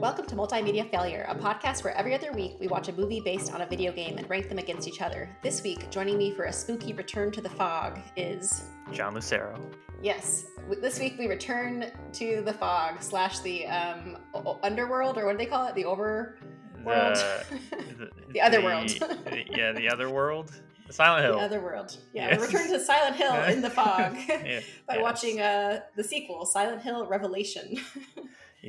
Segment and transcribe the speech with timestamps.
[0.00, 3.52] Welcome to Multimedia Failure, a podcast where every other week we watch a movie based
[3.52, 5.28] on a video game and rank them against each other.
[5.42, 8.64] This week, joining me for a spooky return to the fog is.
[8.92, 9.60] John Lucero.
[10.02, 10.46] Yes,
[10.80, 14.16] this week we return to the fog slash the um,
[14.62, 15.74] underworld, or what do they call it?
[15.74, 16.38] The over.
[16.84, 17.18] World.
[17.70, 18.88] The, The other world.
[18.88, 20.50] the- yeah, the other world.
[20.88, 21.36] Silent Hill.
[21.36, 21.96] The other world.
[22.12, 22.40] Yeah, Yes.
[22.40, 25.02] we return to Silent Hill in the fog Yeah, by yes.
[25.02, 27.76] watching uh, the sequel, Silent Hill Revelation.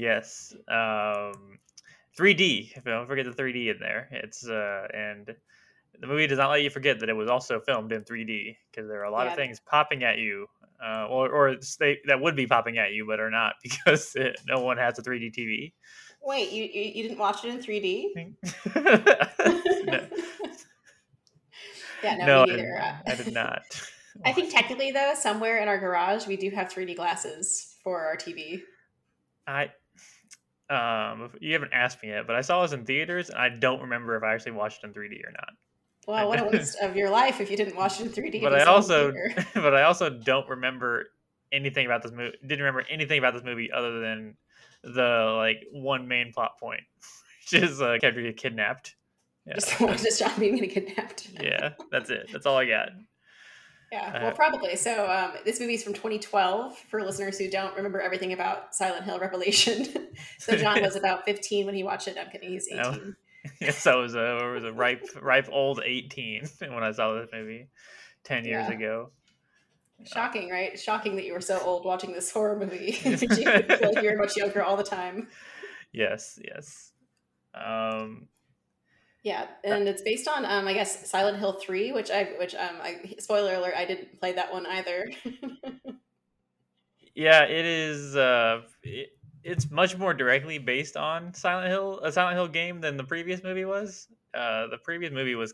[0.01, 0.55] Yes.
[0.67, 1.59] Um,
[2.17, 2.73] 3D.
[2.83, 4.07] Don't forget the 3D in there.
[4.11, 5.27] It's uh, and
[5.99, 8.89] the movie does not let you forget that it was also filmed in 3D because
[8.89, 9.33] there are a lot Yeah.
[9.33, 10.47] of things popping at you,
[10.83, 14.41] uh, or or they, that would be popping at you but are not because it,
[14.47, 15.71] no one has a 3D TV.
[16.23, 18.07] Wait, you, you, didn't watch it in 3D?
[18.15, 18.23] no,
[22.04, 22.79] yeah, no, no, me I, neither.
[22.79, 23.61] Uh, I did not.
[24.26, 28.15] I think technically, though, somewhere in our garage, we do have 3D glasses for our
[28.15, 28.61] TV.
[29.48, 29.71] I
[30.71, 33.81] um you haven't asked me yet, but I saw this in theaters and I don't
[33.81, 35.49] remember if I actually watched it in 3D or not.
[36.07, 38.41] Well, what a waste of your life if you didn't watch it in 3D.
[38.41, 39.13] But I saw it in also
[39.53, 41.07] but I also don't remember
[41.51, 42.37] anything about this movie.
[42.41, 44.35] Didn't remember anything about this movie other than
[44.83, 46.81] the like one main plot point,
[47.51, 48.95] which is uh, get kidnapped.
[49.45, 51.29] Yeah, just to stop being kidnapped.
[51.41, 52.29] yeah, that's it.
[52.31, 52.89] That's all I got.
[53.91, 54.75] Yeah, Uh, well, probably.
[54.77, 59.20] So, um, this movie's from 2012 for listeners who don't remember everything about Silent Hill
[59.20, 59.85] Revelation.
[60.39, 62.17] so, John was about 15 when he watched it.
[62.20, 62.81] I'm kidding, he's 18.
[62.81, 63.13] No.
[63.61, 67.28] yes, I was a I was a ripe ripe old eighteen when I saw this
[67.33, 67.69] movie
[68.23, 68.75] ten years Yeah.
[68.75, 69.11] ago.
[70.05, 70.79] Shocking, right?
[70.79, 73.00] Shocking that you were so old watching this horror movie.
[73.03, 75.28] you feel like you were much younger all the time.
[75.91, 76.91] Yes, yes.
[77.55, 78.28] Um,
[79.23, 82.77] Yeah, and it's based on, um, I guess, Silent Hill Three, which I, which um,
[82.81, 85.11] I, spoiler alert, I didn't play that one either.
[87.15, 88.15] yeah, it is.
[88.15, 89.09] Uh, it,
[89.43, 93.43] it's much more directly based on Silent Hill, a Silent Hill game, than the previous
[93.43, 94.07] movie was.
[94.33, 95.53] Uh, the previous movie was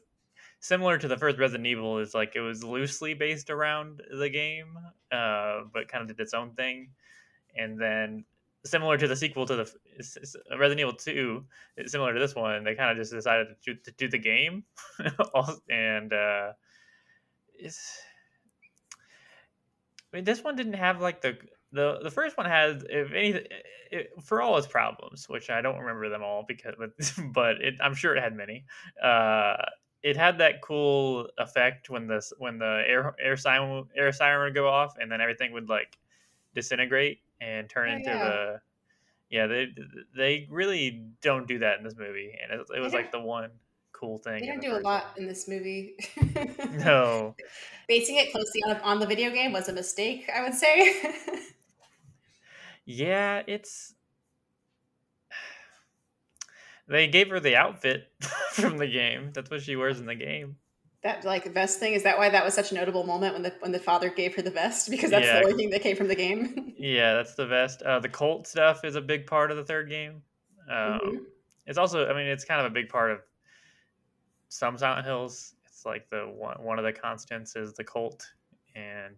[0.60, 2.00] similar to the first Resident Evil.
[2.00, 4.78] Is like it was loosely based around the game,
[5.12, 6.90] uh, but kind of did its own thing.
[7.56, 8.24] And then,
[8.66, 9.72] similar to the sequel to the
[10.58, 11.46] Resident Evil Two,
[11.86, 12.64] similar to this one.
[12.64, 14.64] They kind of just decided to do, to do the game,
[15.70, 16.54] and uh,
[17.54, 18.02] it's.
[20.14, 21.38] I mean, this one didn't have like the
[21.72, 23.46] the the first one has if anything
[23.92, 26.92] it, for all its problems, which I don't remember them all because but
[27.34, 28.66] but it, I'm sure it had many.
[29.02, 29.58] Uh,
[30.04, 34.56] it had that cool effect when the when the air air siren air siren would
[34.56, 35.98] go off and then everything would like
[36.54, 38.24] disintegrate and turn Oh, into yeah.
[38.24, 38.62] the
[39.30, 39.68] yeah they
[40.16, 43.52] they really don't do that in this movie and it, it was like the one
[43.94, 44.40] cool thing.
[44.42, 45.18] they don't do a lot one.
[45.18, 45.96] in this movie.
[46.86, 47.36] No,
[47.88, 51.14] Basing it closely on, on the video game was a mistake, I would say.
[52.86, 53.94] Yeah, it's.
[56.88, 58.08] They gave her the outfit
[58.54, 59.32] from the game.
[59.34, 60.58] That's what she wears in the game.
[61.08, 63.54] That like vest thing is that why that was such a notable moment when the
[63.60, 65.40] when the father gave her the vest because that's Yeah.
[65.40, 66.74] the only thing that came from the game.
[66.80, 67.82] Yeah, that's the vest.
[67.82, 70.22] Uh, the Colt stuff is a big part of the third game.
[70.70, 71.26] Um, Mhm.
[71.66, 73.20] It's also, I mean, it's kind of a big part of
[74.50, 75.56] some Silent Hills.
[75.66, 78.24] It's like the one one of the constants is the Colt,
[78.76, 79.16] and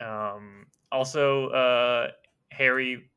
[0.00, 2.10] um, also uh,
[2.50, 3.10] Harry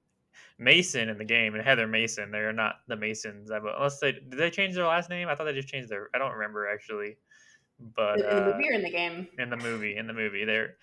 [0.57, 2.31] Mason in the game and Heather Mason.
[2.31, 5.27] They're not the Masons, I- unless they did they change their last name.
[5.27, 6.09] I thought they just changed their.
[6.13, 7.17] I don't remember actually,
[7.79, 9.27] but in the uh, movie or in the game?
[9.37, 10.75] in the movie, in the movie, they're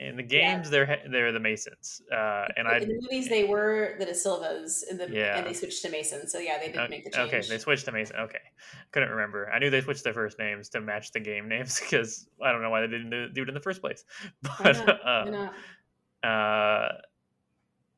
[0.00, 0.56] in the Yeah.
[0.56, 0.70] games.
[0.70, 4.82] They're they're the Masons, uh, and I in the movies they were the De Silvas
[4.90, 5.38] in the Yeah.
[5.38, 6.26] and they switched to Mason.
[6.28, 7.28] So yeah, they didn't Uh, make the change.
[7.32, 8.16] Okay, they switched to Mason.
[8.16, 8.40] Okay,
[8.90, 9.50] couldn't remember.
[9.50, 12.62] I knew they switched their first names to match the game names because I don't
[12.62, 14.04] know why they didn't do, it in the first place.
[14.58, 14.98] Why But not?
[15.20, 15.54] Why uh, not?
[16.28, 16.88] uh,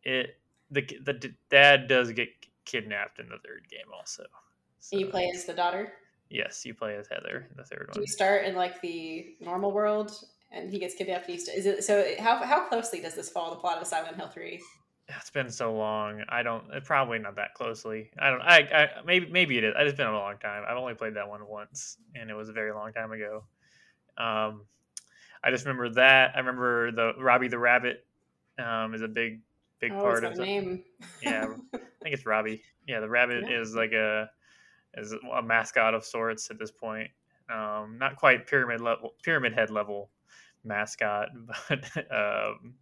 [0.05, 2.29] it the the d- dad does get
[2.65, 4.25] kidnapped in the third game also.
[4.93, 5.93] And you play as the daughter.
[6.29, 8.03] Yes, you play as Heather in the third Do one.
[8.03, 10.13] you start in like the normal world
[10.53, 11.29] and he gets kidnapped?
[11.29, 11.49] East.
[11.55, 12.05] Is it so?
[12.19, 14.61] How how closely does this follow the plot of Silent Hill Three?
[15.09, 16.25] It's been so long.
[16.29, 16.65] I don't.
[16.75, 18.11] uh, Probably not that closely.
[18.19, 18.41] I don't.
[18.41, 19.75] I, I maybe maybe it is.
[19.79, 20.65] It's been a long time.
[20.69, 23.45] I've only played that one once, and it was a very long time ago.
[24.19, 24.63] Um,
[25.45, 26.33] I just remember that.
[26.35, 28.05] I remember the Robbie the Rabbit.
[28.59, 29.43] Um, is a big
[29.81, 30.83] big oh, part of the, name?
[31.23, 32.63] Yeah, I think it's Robbie.
[32.89, 33.61] Yeah, the rabbit Yeah.
[33.61, 34.29] is like a
[34.97, 37.11] is a mascot of sorts at this point.
[37.53, 40.11] Um, not quite pyramid level, pyramid head level
[40.65, 41.29] mascot,
[41.69, 42.75] but um,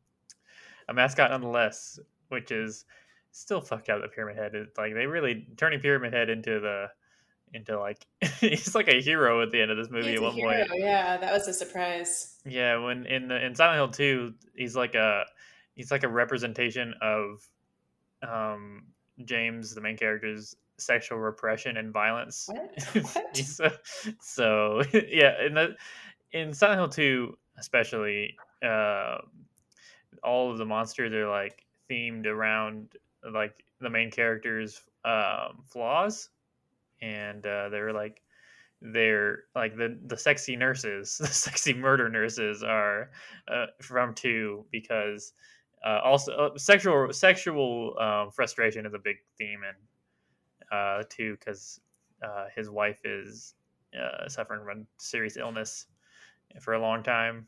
[0.89, 2.85] a mascot nonetheless, which is
[3.33, 4.01] still fucked out.
[4.03, 6.87] The pyramid head is like they really turning pyramid head into the
[7.53, 8.05] into like
[8.41, 10.51] he's like a hero at the end of this movie He's at one hero.
[10.55, 10.69] point.
[10.75, 12.37] Yeah, that was a surprise.
[12.45, 15.25] Yeah, when in the in Silent Hill 2, he's like a
[15.75, 17.47] he's like a representation of
[18.27, 18.85] um
[19.25, 22.49] James, the main character's sexual repression and violence.
[22.49, 23.05] What?
[23.15, 23.37] What?
[23.37, 23.71] so,
[24.21, 25.77] so yeah, in the
[26.33, 29.19] in Silent Hill Two, especially, uh,
[30.23, 32.95] all of the monsters are like themed around
[33.33, 36.31] like the main character's um, flaws,
[37.01, 38.21] and uh, they're like
[38.81, 43.11] they're like the the sexy nurses, the sexy murder nurses are
[43.49, 45.33] uh, from two because
[45.85, 49.75] uh, also uh, sexual sexual um, frustration is a big theme in
[50.75, 51.81] uh, two because
[52.23, 53.55] uh, his wife is
[53.99, 55.87] uh, suffering from serious illness
[56.61, 57.47] for a long time.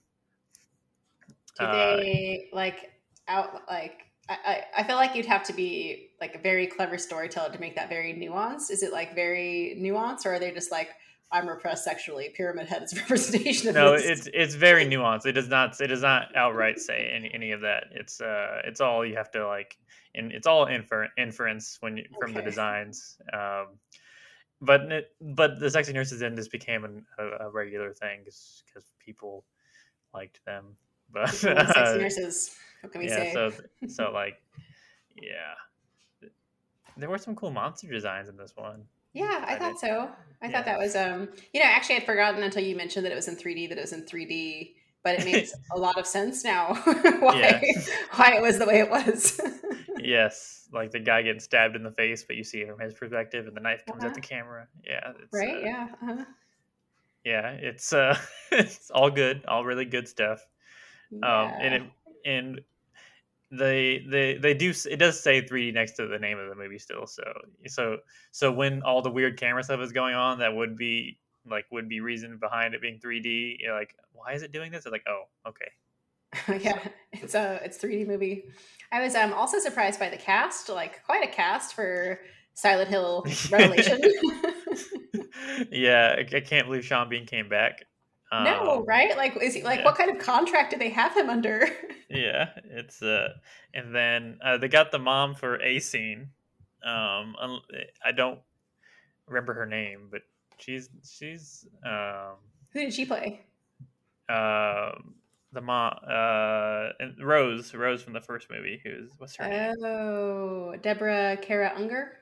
[1.59, 2.93] Do Uh, they like
[3.29, 6.99] out like I, I I feel like you'd have to be like a very clever
[6.99, 8.71] storyteller to make that very nuanced.
[8.71, 10.91] Is it like very nuanced or are they just like
[11.33, 14.05] I'm repressed sexually, pyramid head is a representation of no, this?
[14.05, 15.27] it's it's very nuanced.
[15.27, 17.85] It does not it does not outright say any, any of that.
[17.93, 19.77] It's uh it's all you have to like
[20.15, 23.19] and it's all infer- inference when you, from the designs.
[23.33, 23.79] Um,
[24.61, 28.63] but it, but the sexy nurses in this became an, a, a regular thing because
[28.99, 29.45] people
[30.15, 30.65] liked them.
[31.13, 32.57] But sexy nurses.
[32.81, 33.33] What can we yeah, say?
[33.33, 33.53] so
[33.89, 34.43] so like
[35.23, 35.55] yeah,
[36.97, 38.83] there were some cool monster designs in this one.
[39.17, 40.11] Yeah, I thought so.
[40.43, 40.53] I Yeah.
[40.53, 43.29] thought that was um you know, actually I'd forgotten until you mentioned that it was
[43.29, 46.75] in 3D that it was in 3D, but it makes a lot of sense now
[47.21, 47.61] why Yeah.
[48.15, 49.41] why it was the way it was.
[49.99, 52.95] Yes, like the guy getting stabbed in the face, but you see it from his
[52.95, 54.09] perspective, and the knife comes Uh-huh.
[54.09, 54.69] at the camera.
[54.85, 55.57] Yeah, it's, right?
[55.57, 55.87] uh, Yeah.
[56.03, 56.25] Uh-huh.
[57.25, 58.17] yeah, it's uh,
[58.53, 60.47] it's all good, all really good stuff.
[61.23, 61.83] Um, and it
[62.25, 62.61] and
[63.51, 66.79] they they they do it does say 3D next to the name of the movie
[66.79, 67.07] still.
[67.07, 67.23] So
[67.67, 67.99] so
[68.33, 71.89] so when all the weird camera stuff is going on, that would be like would
[71.89, 73.59] be reason behind it being 3D.
[73.61, 74.85] You're like, why is it doing this?
[74.87, 76.61] It's like, oh, okay.
[76.65, 76.79] yeah,
[77.13, 78.45] it's a it's 3D movie.
[78.93, 82.21] I was um also surprised by the cast, like quite a cast for
[82.55, 84.01] Silent Hill Revelation.
[85.71, 87.85] yeah, I, I can't believe Sean Bean came back.
[88.33, 89.17] No, Um, right?
[89.17, 89.85] Like, is he like yeah.
[89.85, 91.69] what kind of contract did they have him under?
[92.09, 93.31] Yeah, it's uh,
[93.75, 96.31] and then uh, they got the mom for a scene.
[96.85, 97.35] Um,
[98.05, 98.39] I don't
[99.27, 100.23] remember her name, but
[100.59, 102.37] she's she's um
[102.73, 103.41] Who did she play?
[104.29, 105.15] um
[105.53, 108.81] the mom uh and Rose Rose from the first movie.
[108.85, 109.75] Who's what's her name?
[109.85, 112.13] Oh, Deborah Kara Unger.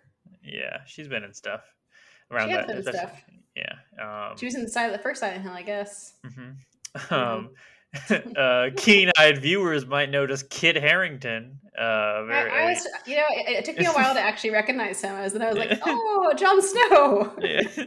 [0.42, 1.62] Yeah, she's been in stuff
[2.30, 2.66] around has that.
[2.68, 3.22] been stuff.
[3.56, 3.72] Yeah.
[4.02, 6.14] Um, She was in the side of the first Silent Hill, I guess.
[6.26, 6.56] mhm.
[7.10, 7.50] Um,
[8.36, 11.58] uh, keen-eyed viewers might notice Kit Harington.
[11.78, 14.50] Uh, I, very, I was, you know, it, it took me a while to actually
[14.50, 15.14] recognize him.
[15.14, 17.34] I was, then I was like, oh, Jon Snow.
[17.40, 17.84] yeah.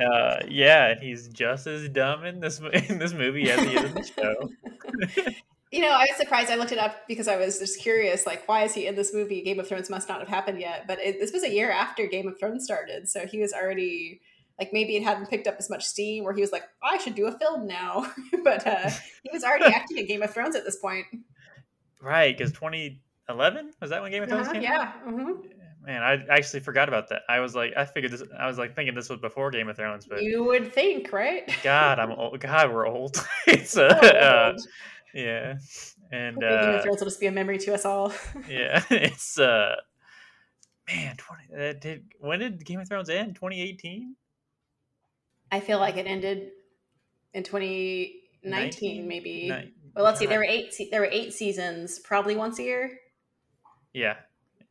[0.00, 3.84] Uh, yeah, and he's just as dumb in this in this movie as he is
[3.84, 4.50] in the show.
[5.70, 6.50] You know, I was surprised.
[6.50, 9.12] I looked it up because I was just curious, like, why is he in this
[9.14, 9.42] movie?
[9.42, 10.86] Game of Thrones must not have happened yet.
[10.86, 14.20] But it, this was a year after Game of Thrones started, so he was already
[14.58, 16.24] like maybe it hadn't picked up as much steam.
[16.24, 18.12] Where he was like, I should do a film now,
[18.44, 18.90] but uh,
[19.22, 21.06] he was already acting in Game of Thrones at this point.
[22.00, 24.62] right, because 2011 was that when Game of Thrones Uh-huh, came?
[24.62, 24.92] yeah.
[25.04, 25.32] hmm
[25.86, 27.22] Man, I actually forgot about that.
[27.28, 28.22] I was like, I figured this.
[28.38, 31.54] I was like thinking this was before Game of Thrones, but You would think, right?
[31.62, 32.40] God, I'm old.
[32.40, 33.22] God, we're old.
[33.46, 34.60] it's uh, uh, old.
[35.12, 35.56] yeah,
[36.10, 38.14] and Hopefully Game uh, of Thrones will just be a memory to us all.
[38.48, 39.74] yeah, it's uh,
[40.88, 41.42] man, 20.
[41.54, 43.34] Uh, did when did Game of Thrones end?
[43.34, 44.16] 2018.
[45.54, 46.50] I feel like it ended
[47.32, 49.06] in 2019, 19?
[49.08, 49.72] maybe.
[49.94, 50.26] Well, let's see.
[50.26, 50.74] There were eight.
[50.74, 52.90] Se- there were eight seasons, probably once a year.
[53.92, 54.16] Yeah,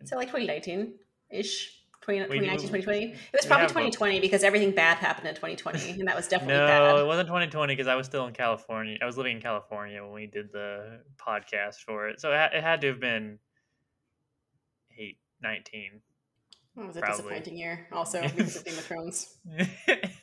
[0.03, 0.95] So like 2019
[1.31, 1.79] ish.
[2.01, 3.05] 20, 2019, 2020.
[3.05, 3.93] It was probably have both.
[3.93, 6.99] 2020 because everything bad happened in 2020, and that was definitely no, bad.
[6.99, 8.97] it wasn't 2020 because I was still in California.
[9.01, 12.61] I was living in California when we did the podcast for it, so it, it
[12.61, 13.39] had to have been
[14.99, 16.01] eight, 19.
[16.75, 17.17] It was a probably.
[17.23, 19.37] disappointing year, also because of Game of Thrones.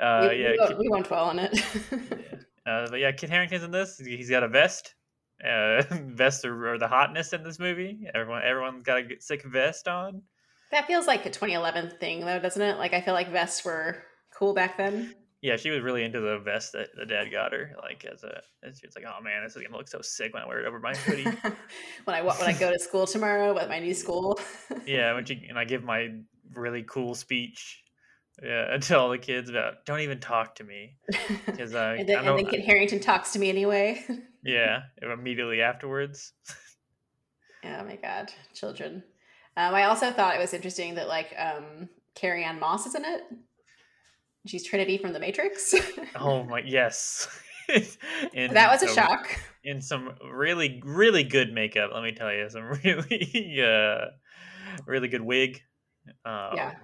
[0.00, 1.58] uh, we, yeah, we, won't, we won't dwell on it.
[2.66, 3.98] uh, but yeah, Kit Harington's in this.
[3.98, 4.94] He's got a vest.
[5.44, 8.06] Uh, vests are, are the hotness in this movie.
[8.14, 10.22] Everyone, everyone's got a sick vest on.
[10.70, 12.78] that feels like a 2011 thing, though, doesn't it?
[12.78, 14.02] Like I feel like vests were
[14.36, 15.14] cool back then.
[15.44, 17.76] Yeah, she was really into the vest that the dad got her.
[17.82, 20.32] Like as a, as she was like, "Oh man, this is gonna look so sick
[20.32, 21.24] when I wear it over my hoodie."
[22.04, 24.40] when I when I go to school tomorrow at my new school.
[24.86, 26.12] yeah, when she and I give my
[26.54, 27.83] really cool speech,
[28.42, 30.96] yeah, to all the kids about don't even talk to me
[31.46, 34.02] because uh, and then, I and then Kit Harington talks to me anyway.
[34.44, 36.32] yeah, immediately afterwards.
[37.64, 39.02] Oh my god, children.
[39.56, 43.04] Um, I also thought it was interesting that like um, Carrie Ann Moss is in
[43.04, 43.22] it.
[44.46, 45.74] She's Trinity from The Matrix.
[46.16, 47.28] oh my yes,
[48.34, 49.38] in that was a some- shock.
[49.66, 54.10] In some really, really good makeup, let me tell you, some really, uh,
[54.86, 55.62] really good wig.
[56.26, 56.74] Um, Yeah.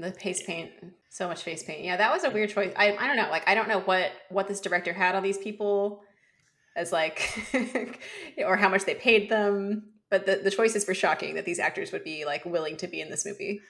[0.00, 0.70] The face paint,
[1.08, 1.84] so much face paint.
[1.84, 2.72] Yeah, that was a weird choice.
[2.76, 3.28] I, I don't know.
[3.30, 6.02] Like, I don't know what what this director had on these people,
[6.76, 7.20] as like,
[8.38, 9.90] or how much they paid them.
[10.10, 13.00] But the the choices were shocking that these actors would be like willing to be
[13.00, 13.60] in this movie.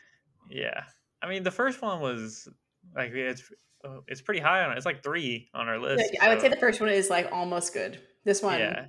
[0.51, 0.83] Yeah,
[1.23, 2.47] I mean, the first one was
[2.95, 3.43] like it's
[4.07, 4.77] it's pretty high on it.
[4.77, 6.17] It's like three on our list.
[6.21, 8.01] I would say the first one is like almost good.
[8.25, 8.87] This one, Yeah,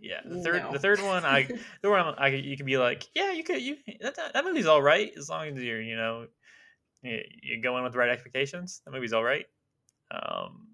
[0.00, 0.20] yeah.
[0.24, 0.72] The third, no.
[0.72, 1.48] the third one, I
[1.82, 4.66] the one I you could be like, yeah, you could you that, that, that movie's
[4.66, 6.26] all right as long as you're you know
[7.02, 8.82] you, you go in with the right expectations.
[8.84, 9.46] The movie's all right.
[10.10, 10.68] Um,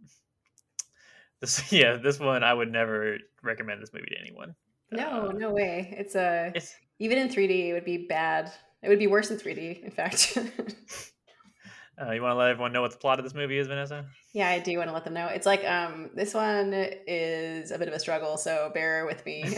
[1.41, 4.55] this yeah, this one I would never recommend this movie to anyone.
[4.91, 5.95] no, Uh, no way.
[5.99, 8.53] It's a It's even in 3D, it would be bad.
[8.83, 9.83] It would be worse in 3D.
[9.85, 10.37] In fact,
[12.03, 14.07] uh, you want to let everyone know what the plot of this movie is, Vanessa?
[14.33, 15.27] yeah, I do want to let them know.
[15.27, 19.45] It's like um, this one is a bit of a struggle, so bear with me.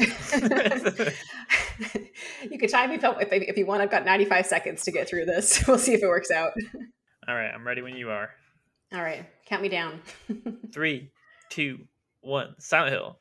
[2.51, 3.83] you can time me if, if, if you want.
[3.83, 5.65] I've got 95 seconds to get through this.
[5.75, 6.53] We'll see if it works out.
[7.27, 8.31] all right, I'm ready when you are.
[8.93, 10.03] All right, count me down.
[10.73, 11.11] Three,
[11.51, 11.81] two,
[12.21, 12.55] one.
[12.59, 13.19] Silent Hill.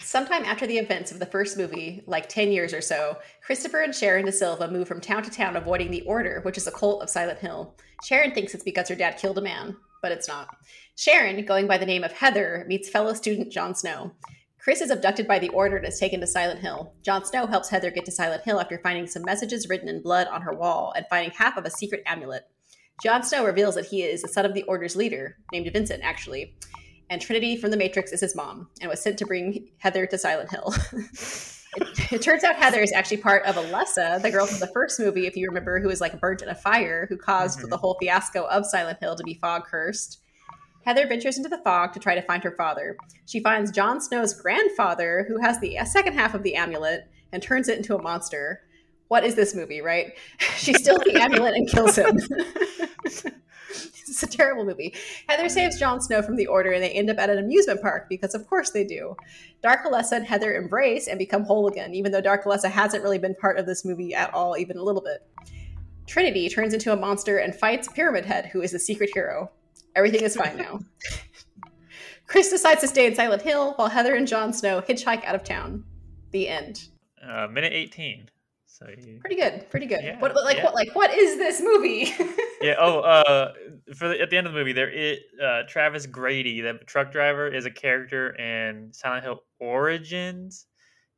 [0.00, 3.94] Sometime after the events of the first movie, like 10 years or so, Christopher and
[3.94, 7.02] Sharon De Silva move from town to town avoiding the Order, which is a cult
[7.02, 7.74] of Silent Hill.
[8.04, 10.56] Sharon thinks it's because her dad killed a man, but it's not.
[10.96, 14.12] Sharon, going by the name of Heather, meets fellow student Jon Snow.
[14.58, 16.92] Chris is abducted by the Order and is taken to Silent Hill.
[17.02, 20.26] Jon Snow helps Heather get to Silent Hill after finding some messages written in blood
[20.28, 22.42] on her wall and finding half of a secret amulet.
[23.02, 26.54] Jon Snow reveals that he is the son of the Order's leader, named Vincent, actually,
[27.10, 30.18] and Trinity from the Matrix is his mom and was sent to bring Heather to
[30.18, 30.74] Silent Hill.
[31.76, 34.98] it, it turns out Heather is actually part of Alessa, the girl from the first
[35.00, 37.70] movie, if you remember, who was like burnt in a fire, who caused Mhm.
[37.70, 40.20] the whole fiasco of Silent Hill to be fog cursed.
[40.84, 42.96] Heather ventures into the fog to try to find her father.
[43.26, 47.68] She finds Jon Snow's grandfather, who has the second half of the amulet, and turns
[47.68, 48.62] it into a monster.
[49.08, 50.16] What is this movie, right?
[50.56, 52.18] She steals the amulet and kills him.
[53.70, 54.94] it's a terrible movie.
[55.28, 58.08] Heather saves Jon Snow from the Order, and they end up at an amusement park
[58.08, 59.16] because, of course, they do.
[59.62, 63.18] Dark Alessa and Heather embrace and become whole again, even though Dark Alessa hasn't really
[63.18, 65.26] been part of this movie at all, even a little bit.
[66.06, 69.50] Trinity turns into a monster and fights Pyramid Head, who is the secret hero.
[69.94, 70.80] Everything is fine now.
[72.26, 75.44] Chris decides to stay in Silent Hill while Heather and Jon Snow hitchhike out of
[75.44, 75.84] town.
[76.30, 76.88] The end.
[77.22, 78.28] Uh, minute eighteen.
[78.78, 79.68] So you, Pretty good.
[79.70, 80.04] Pretty good.
[80.04, 80.64] Yeah, what, what- like yeah.
[80.64, 80.74] what?
[80.74, 82.14] Like what is this movie?
[82.60, 82.76] yeah.
[82.78, 83.52] Oh, uh,
[83.96, 87.10] for the, at the end of the movie, there is uh, Travis Grady, the truck
[87.10, 90.66] driver, is a character in Silent Hill Origins.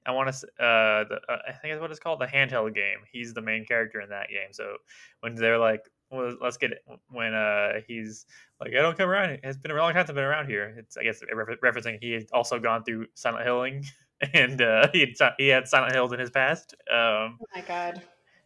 [0.07, 0.47] I want to.
[0.63, 3.01] Uh, the, uh, I think that's what it's called, the handheld game.
[3.13, 4.53] He's the main character in that game.
[4.53, 4.77] So
[5.21, 6.83] when they're like, well, let's get it.
[7.11, 8.25] When uh, he's
[8.59, 9.39] like, I don't come around.
[9.43, 10.75] It's been a long time since I've been around here.
[10.79, 11.21] It's I guess
[11.63, 13.85] referencing he had also gone through Silent Hilling,
[14.35, 16.75] and uh, he had he had Silent Hills in his past.
[16.91, 18.03] Um, oh my god.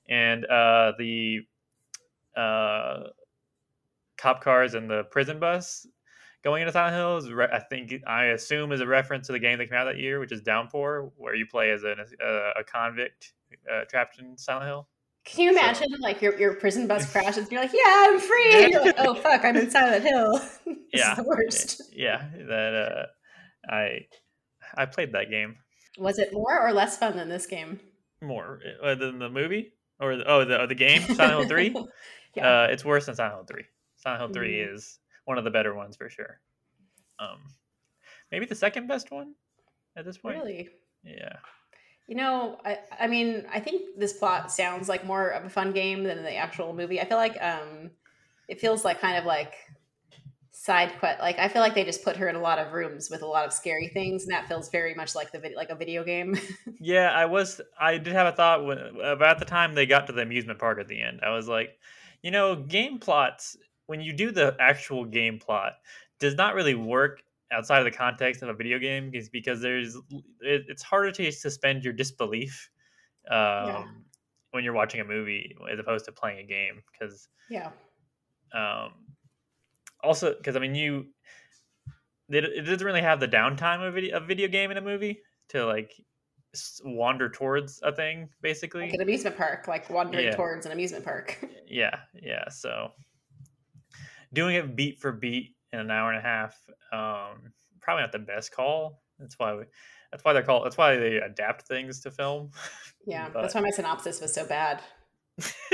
[0.08, 1.40] and uh, the
[2.36, 3.04] uh,
[4.16, 5.86] cop cars and the prison bus
[6.42, 9.38] going into Silent Hill is, re- I think, I assume, is a reference to the
[9.38, 12.50] game that came out that year, which is Downpour, where you play as an, a,
[12.60, 13.32] a convict
[13.72, 14.88] uh, trapped in Silent Hill.
[15.24, 18.20] Can you So- imagine like your, your prison bus crashes and you're like, yeah, I'm
[18.20, 18.64] free.
[18.64, 20.40] And you're like, oh fuck, I'm in Silent Hill.
[20.92, 21.14] Yeah.
[21.16, 21.82] the worst.
[21.92, 24.06] Yeah, that uh, I
[24.76, 25.56] I played that game
[25.98, 27.80] Was it more or less fun than this game?
[28.22, 31.74] more uh, than the movie or the, oh the oh, the game Silent Hill Three.
[32.36, 32.62] Yeah.
[32.62, 33.64] Uh, it's worse than Silent Hill Three.
[33.96, 34.74] Silent Hill Three Mm.
[34.74, 36.40] is one of the better ones for sure.
[37.20, 37.38] Um,
[38.32, 39.34] maybe the second best one
[39.96, 40.36] at this point.
[40.36, 40.68] really?
[41.04, 41.36] Yeah.
[42.08, 45.72] You know, I, I mean, I think this plot sounds like more of a fun
[45.72, 47.00] game than the actual movie.
[47.00, 47.90] I feel like um,
[48.48, 49.54] it feels like kind of like
[50.64, 51.20] side quest.
[51.20, 53.26] Like I feel like they just put her in a lot of rooms with a
[53.26, 56.04] lot of scary things, and that feels very much like the vid- like a video
[56.04, 56.36] game.
[56.80, 57.60] Yeah, I was.
[57.78, 60.78] I did have a thought when about the time they got to the amusement park
[60.78, 61.20] at the end.
[61.22, 61.78] I was like,
[62.22, 63.56] you know, game plots
[63.86, 65.74] when you do the actual game plot
[66.18, 69.96] does not really work outside of the context of a video game is because there's
[70.40, 72.70] it, it's harder to suspend your disbelief
[73.30, 74.04] um,
[74.50, 77.70] when you're watching a movie as opposed to playing a game because yeah,
[78.52, 78.92] um,
[80.04, 81.06] also because I mean you
[82.28, 84.80] it, it doesn't really have the downtime of a video, a video game in a
[84.80, 85.20] movie
[85.50, 85.92] to like
[86.84, 90.36] wander towards a thing basically like an amusement park, like wandering Yeah.
[90.36, 91.44] towards an amusement park.
[91.68, 92.92] yeah yeah so
[94.32, 96.56] doing it beat for beat in an hour and a half
[96.92, 99.64] um probably not the best call that's why we
[100.10, 102.50] that's why they're called that's why they adapt things to film
[103.06, 104.80] yeah, But- that's why my synopsis was so bad.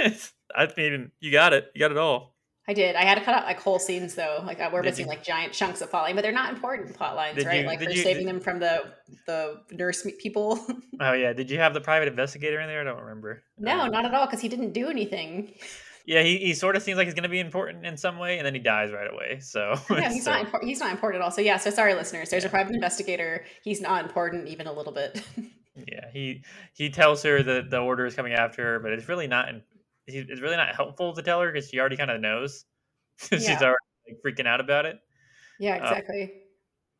[0.56, 2.34] i mean you got it you got it all
[2.68, 2.94] I did.
[2.94, 4.42] I had to cut out like whole scenes though.
[4.44, 7.16] Like we're Did missing you- like giant chunks of plotline, but they're not important plot
[7.16, 7.60] lines, right?
[7.62, 8.92] you- like they're you- saving did- them from the
[9.26, 10.58] the nurse people.
[11.02, 12.82] Oh yeah, did you have the private investigator in there?
[12.82, 13.42] I don't remember.
[13.58, 15.54] no, Um, not at all, because he didn't do anything.
[16.06, 18.38] Yeah, he, he sort of seems like he's going to be important in some way,
[18.38, 19.38] and then he dies right away.
[19.40, 20.46] So Yeah, he's so- not.
[20.46, 21.30] Impor- he's not important at all.
[21.30, 21.58] So yeah.
[21.58, 22.30] So sorry, listeners.
[22.30, 23.44] There's a private investigator.
[23.62, 25.22] He's not important even a little bit.
[25.76, 26.42] Yeah, he
[26.74, 29.50] he tells her that the order is coming after her, but it's really not.
[30.14, 32.64] It's really not helpful to tell her because she already kind of knows.
[33.18, 33.58] She's Yeah.
[33.62, 33.76] already
[34.08, 34.98] like, freaking out about it.
[35.58, 36.34] yeah, Uh, exactly.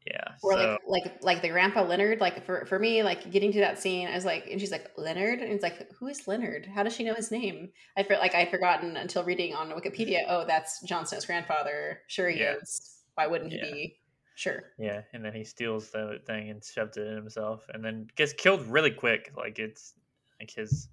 [0.07, 0.33] Yeah.
[0.43, 2.21] or so, like like like the grandpa Leonard.
[2.21, 4.91] Like for for me, like getting to that scene, I was like, and she's like
[4.97, 6.65] Leonard, and it's like, who is Leonard?
[6.67, 7.71] How does she know his name?
[7.99, 10.23] I felt like I'd forgotten until reading on Wikipedia.
[10.27, 12.01] Oh, that's Jon Snow's grandfather.
[12.09, 12.55] Sure, he Yeah.
[12.63, 13.03] is.
[13.15, 13.65] Why wouldn't he Yeah.
[13.73, 13.97] be?
[14.37, 14.73] Sure.
[14.79, 18.33] yeah, and then he steals the thing and shoves it in himself, and then gets
[18.33, 19.31] killed really quick.
[19.37, 19.93] Like it's
[20.41, 20.89] like his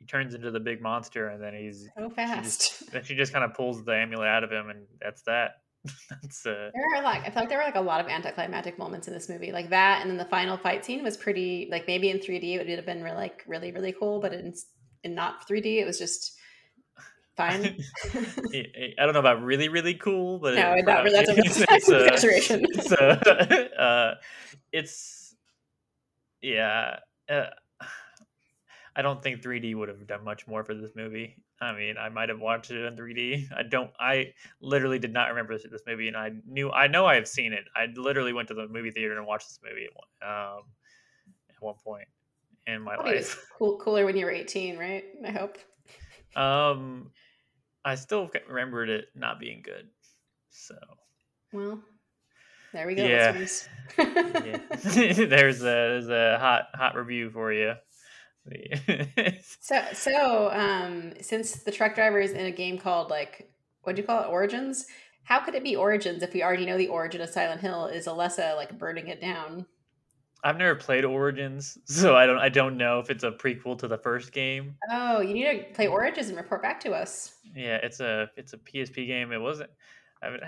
[0.00, 2.44] he turns into the big monster, and then he's So she fast.
[2.44, 5.60] just then she just kind of pulls the amulet out of him, and that's that.
[6.10, 8.78] that's uh There are like I feel like there were like a lot of anticlimactic
[8.78, 11.86] moments in this movie, like that, and then the final fight scene was pretty like
[11.86, 14.52] maybe in 3D it would have been really, like really really cool, but in
[15.04, 16.34] in not 3D it was just
[17.36, 17.78] fine.
[18.14, 21.16] I don't know about really, really cool, but No, it- not really.
[21.24, 22.66] That's a- it's, it's, uh, exaggeration.
[22.68, 24.14] it's, uh, uh,
[24.72, 25.34] it's
[26.42, 26.96] yeah.
[27.28, 27.46] Uh,
[28.96, 31.36] I don't think 3D would have done much more for this movie.
[31.60, 33.48] I mean, I might have watched it in 3D.
[33.56, 33.90] I don't.
[34.00, 36.70] I literally did not remember this, this movie, and I knew.
[36.70, 37.64] I know I have seen it.
[37.76, 40.62] I literally went to the movie theater and watched this movie at one, um,
[41.48, 42.08] at one point
[42.66, 43.46] in my Probably was life.
[43.58, 45.04] cool, cooler when you were 18, right?
[45.24, 45.58] I hope.
[46.36, 47.10] Um,
[47.84, 49.88] I still remembered it not being good.
[50.50, 50.74] So
[51.52, 51.80] Well,
[52.72, 53.04] there we go.
[53.04, 53.46] Yeah.
[53.98, 57.74] yeah, there's a there's a hot hot review for you.
[59.60, 63.50] so, so um, since the truck driver is in a game called like
[63.82, 64.86] what do you call it, Origins?
[65.24, 68.06] How could it be Origins if we already know the origin of Silent Hill is
[68.06, 69.66] Alessa like burning it down?
[70.42, 73.88] I've never played Origins, so I don't I don't know if it's a prequel to
[73.88, 74.76] the first game.
[74.90, 77.34] Oh, you need to play Origins and report back to us.
[77.54, 79.32] Yeah, it's a it's a PSP game.
[79.32, 79.70] It wasn't.
[80.22, 80.38] I've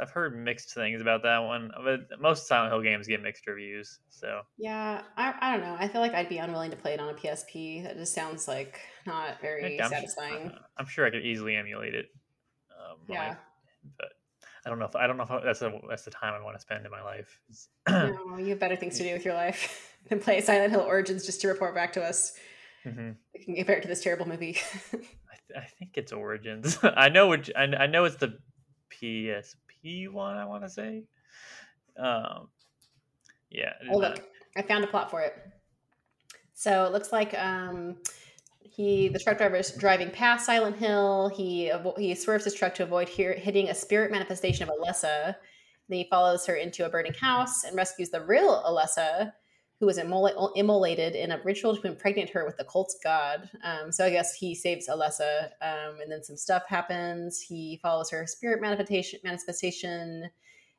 [0.00, 4.00] I've heard mixed things about that one, but most Silent Hill games get mixed reviews.
[4.10, 5.76] So Yeah, I, I don't know.
[5.78, 7.84] I feel like I'd be unwilling to play it on a PSP.
[7.84, 10.52] That just sounds like not very I'm, satisfying.
[10.76, 12.06] I'm sure I could easily emulate it.
[12.70, 13.36] Um, Yeah.
[13.96, 14.08] but
[14.64, 16.56] I don't know if I don't know if that's the that's the time I want
[16.56, 17.40] to spend in my life.
[17.88, 21.24] No, you have better things to do with your life than play Silent Hill Origins
[21.24, 22.32] just to report back to us.
[22.84, 23.16] Mhm.
[23.34, 24.56] We can compare it to this terrible movie.
[24.92, 26.78] I, th- I think it's Origins.
[26.82, 27.50] I know which.
[27.56, 28.38] I, I know it's the
[28.90, 30.36] PSP one.
[30.36, 31.04] I want to say.
[31.98, 32.48] Um,
[33.50, 33.72] yeah.
[33.90, 34.22] oh, look,
[34.56, 35.34] I found a plot for it.
[36.52, 37.96] So it looks like um,
[38.60, 41.30] he, the truck driver, is driving past Silent Hill.
[41.34, 45.36] He he swerves his truck to avoid hear, hitting a spirit manifestation of Alessa.
[45.88, 49.32] Then he follows her into a burning house and rescues the real Alessa,
[49.78, 53.50] who was immol- immolated in a ritual to impregnate her with the cult's god.
[53.62, 57.40] Um, so I guess he saves Alessa, um, and then some stuff happens.
[57.40, 60.30] He follows her spirit manifestation, manifestation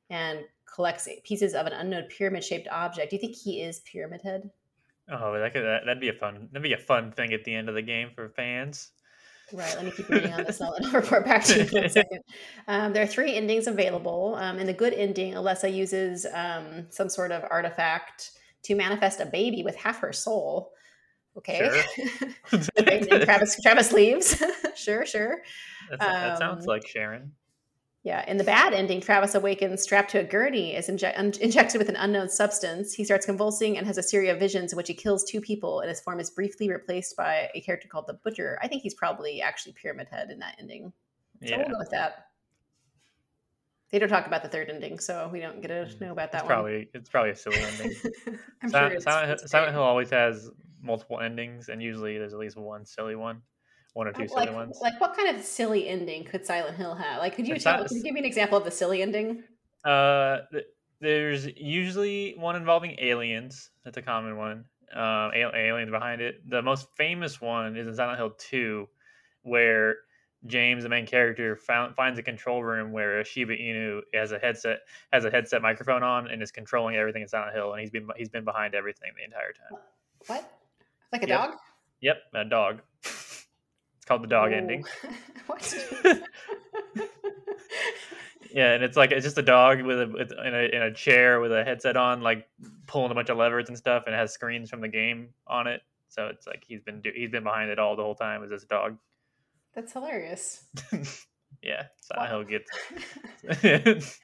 [0.10, 0.40] and
[0.74, 3.10] collects pieces of an unknown pyramid-shaped object.
[3.10, 4.50] Do you think he is Pyramid Head?
[5.10, 7.54] Oh, that could that, that'd be a fun that'd be a fun thing at the
[7.54, 8.92] end of the game for fans.
[9.54, 10.60] Right, let me keep reading on this.
[10.60, 12.20] and I'll report back to you in a second.
[12.68, 14.36] Um, there are three endings available.
[14.36, 18.32] Um, in the good ending, Alessa uses um, some sort of artifact
[18.68, 20.72] to manifest a baby with half her soul.
[21.38, 21.82] Okay.
[22.76, 24.42] then Travis, Travis leaves.
[24.76, 25.42] sure, sure.
[26.00, 27.32] That sounds Um, like Sharon.
[28.04, 28.24] Yeah.
[28.30, 31.90] In the bad ending, Travis awakens strapped to a gurney, is inje- un- injected with
[31.90, 32.94] an unknown substance.
[32.94, 35.82] He starts convulsing and has a series of visions in which he kills two people,
[35.82, 38.58] and his form is briefly replaced by a character called the Butcher.
[38.62, 40.94] I think he's probably actually Pyramid Head in that ending.
[41.44, 42.27] So Yeah, we'll go with that.
[43.92, 46.40] They don't talk about the third ending, so we don't get to know about that
[46.40, 46.48] it's one.
[46.48, 47.96] probably it's probably a silly ending.
[48.62, 49.74] I'm Silent, sure it's, Silent, it's Hill- Silent.
[49.74, 50.50] Hill always has
[50.82, 53.42] multiple endings, and usually there's at least one silly one,
[53.94, 54.78] one or two silly ones.
[54.82, 57.20] like what kind of silly ending could Silent Hill have?
[57.20, 57.78] Like, could you tell?
[57.80, 59.44] not- Can you give me an example of the silly ending?
[59.86, 60.40] Uh,
[61.00, 63.70] there's usually one involving aliens.
[63.86, 64.66] That's a common one.
[64.94, 66.50] Um, aliens behind it.
[66.50, 68.88] The most famous one is in Silent Hill Two,
[69.44, 69.96] where
[70.46, 74.40] James, the main character, found, finds a control room where a Shiba Inu has a
[74.40, 74.80] headset
[75.12, 78.08] has a headset microphone on and is controlling everything in Silent Hill, and he's been
[78.16, 79.80] he's been behind everything the entire time.
[80.28, 80.60] What?
[81.12, 81.40] Like a Yep.
[81.40, 81.58] dog?
[82.02, 82.82] Yep, a dog.
[83.04, 84.56] it's called the dog Ooh.
[84.56, 84.86] ending.
[85.48, 85.76] what?
[88.52, 90.94] Yeah, and it's like it's just a dog with a with, in a in a
[90.94, 92.48] chair with a headset on, like
[92.88, 95.68] pulling a bunch of levers and stuff, and it has screens from the game on
[95.68, 95.82] it.
[96.08, 98.50] So it's like he's been do, he's been behind it all the whole time as
[98.50, 98.98] this dog.
[99.78, 100.64] That's hilarious.
[101.62, 104.18] Yeah, Silent Hill gets.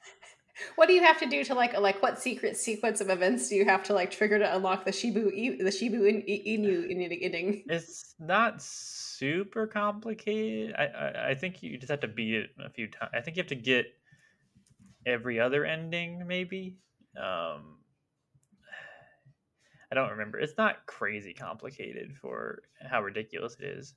[0.76, 3.54] what do you have to do to like like what secret sequence of events do
[3.54, 6.88] you have to like trigger to unlock the Shibu the Shibu in, Inu
[7.22, 7.64] ending?
[7.68, 10.74] It's not super complicated.
[10.76, 13.10] I, I, I think you just have to beat it a few times.
[13.14, 13.86] I think you have to get
[15.06, 16.78] every other ending maybe.
[17.16, 17.78] Um,
[19.92, 20.38] I don't remember.
[20.38, 23.94] It's not crazy complicated for how ridiculous it is.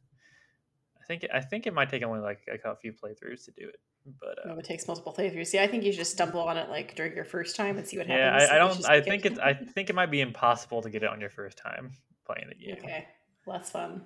[1.07, 3.79] I think I think it might take only like a few playthroughs to do it.
[4.19, 5.47] But uh, it takes multiple playthroughs.
[5.47, 7.87] See, I think you should just stumble on it like during your first time and
[7.87, 8.49] see what yeah, happens.
[8.49, 8.89] Yeah, I, I, don't.
[8.89, 9.31] I think it.
[9.33, 9.39] it's.
[9.39, 11.91] I think it might be impossible to get it on your first time
[12.25, 12.75] playing the game.
[12.83, 13.07] Okay,
[13.45, 14.01] less fun.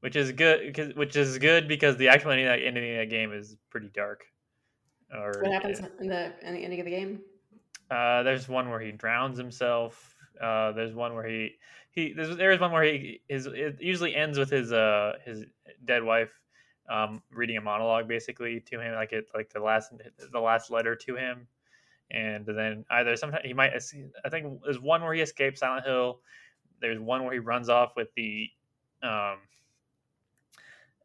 [0.00, 3.32] Which is good because which is good because the actual ending, ending of that game
[3.32, 4.24] is pretty dark.
[5.12, 5.88] Or, what happens yeah.
[6.00, 7.20] in the in the ending of the game?
[7.90, 10.14] Uh, there's one where he drowns himself.
[10.40, 11.52] Uh, there's one where he
[11.90, 15.44] he there's there is one where he his it usually ends with his uh his
[15.84, 16.30] dead wife
[16.88, 19.92] um, reading a monologue basically to him, like it like the last
[20.32, 21.46] the last letter to him,
[22.10, 23.72] and then either sometimes he might
[24.24, 26.20] I think there's one where he escapes Silent Hill.
[26.80, 28.48] There's one where he runs off with the
[29.02, 29.38] um,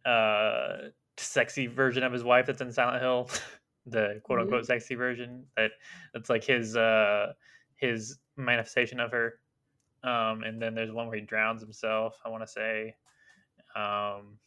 [0.06, 3.30] uh, sexy version of his wife that's in Silent Hill,
[3.86, 4.66] the quote unquote mm-hmm.
[4.66, 5.72] sexy version that
[6.14, 7.34] that's like his uh
[7.76, 9.36] his manifestation of her.
[10.04, 12.20] Um, and then there's one where he drowns himself.
[12.26, 12.96] I want to say.
[13.76, 14.38] Um,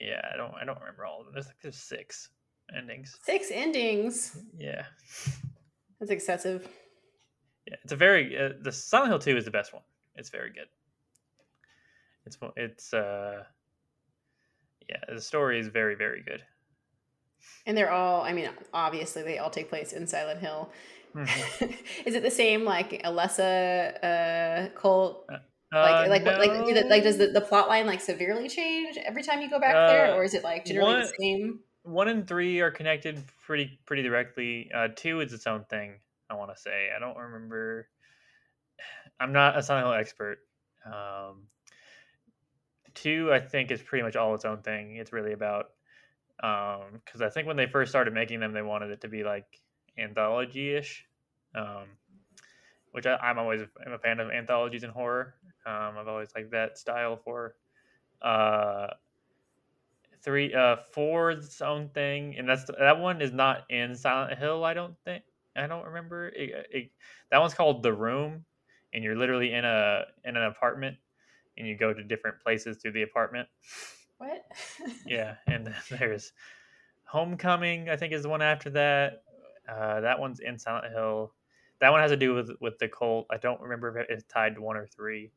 [0.00, 1.34] yeah, I don't I don't remember all of them.
[1.34, 2.28] There's like there's six
[2.76, 3.16] endings.
[3.22, 4.36] Six endings.
[4.58, 4.84] Yeah.
[6.00, 6.68] That's excessive.
[7.66, 9.82] Yeah, it's a very uh, the Silent Hill Two is the best one.
[10.16, 10.68] It's very good.
[12.26, 13.44] It's it's uh
[14.88, 16.42] yeah the story is very very good.
[17.66, 20.70] And they're all I mean obviously they all take place in Silent Hill.
[21.14, 21.64] Mm-hmm.
[22.06, 25.26] is it the same like Alessa uh, cult?
[25.32, 25.38] Uh,
[25.82, 26.38] like, uh, like, no.
[26.38, 29.50] like, do the, like, does the, the plot line like severely change every time you
[29.50, 31.60] go back uh, there, or is it like generally one, the same?
[31.82, 34.70] One and three are connected pretty pretty directly.
[34.74, 35.94] Uh, two is its own thing.
[36.30, 36.88] I want to say.
[36.94, 37.88] I don't remember.
[39.20, 40.38] I'm not a Silent Hill expert.
[40.86, 41.44] Um,
[42.94, 44.96] two, I think, is pretty much all its own thing.
[44.96, 45.66] It's really about
[46.36, 49.22] because um, I think when they first started making them, they wanted it to be
[49.22, 49.46] like
[49.98, 51.06] anthology ish.
[51.54, 51.84] Um,
[52.94, 55.34] which I, am always am a fan of anthologies in horror.
[55.66, 57.56] Um, I've always liked that style for
[58.22, 58.86] uh,
[60.22, 64.64] three, uh, four its own thing, and that's that one is not in Silent Hill.
[64.64, 65.24] I don't think
[65.56, 66.90] I don't remember it, it,
[67.32, 68.44] that one's called The Room,
[68.92, 70.96] and you're literally in a in an apartment,
[71.58, 73.48] and you go to different places through the apartment.
[74.18, 74.44] What?
[75.06, 76.32] yeah, and there's
[77.06, 77.88] Homecoming.
[77.88, 79.24] I think is the one after that.
[79.68, 81.32] Uh, that one's in Silent Hill.
[81.84, 83.26] That one has to do with with the cult.
[83.30, 85.30] I don't remember if it's tied to one or three.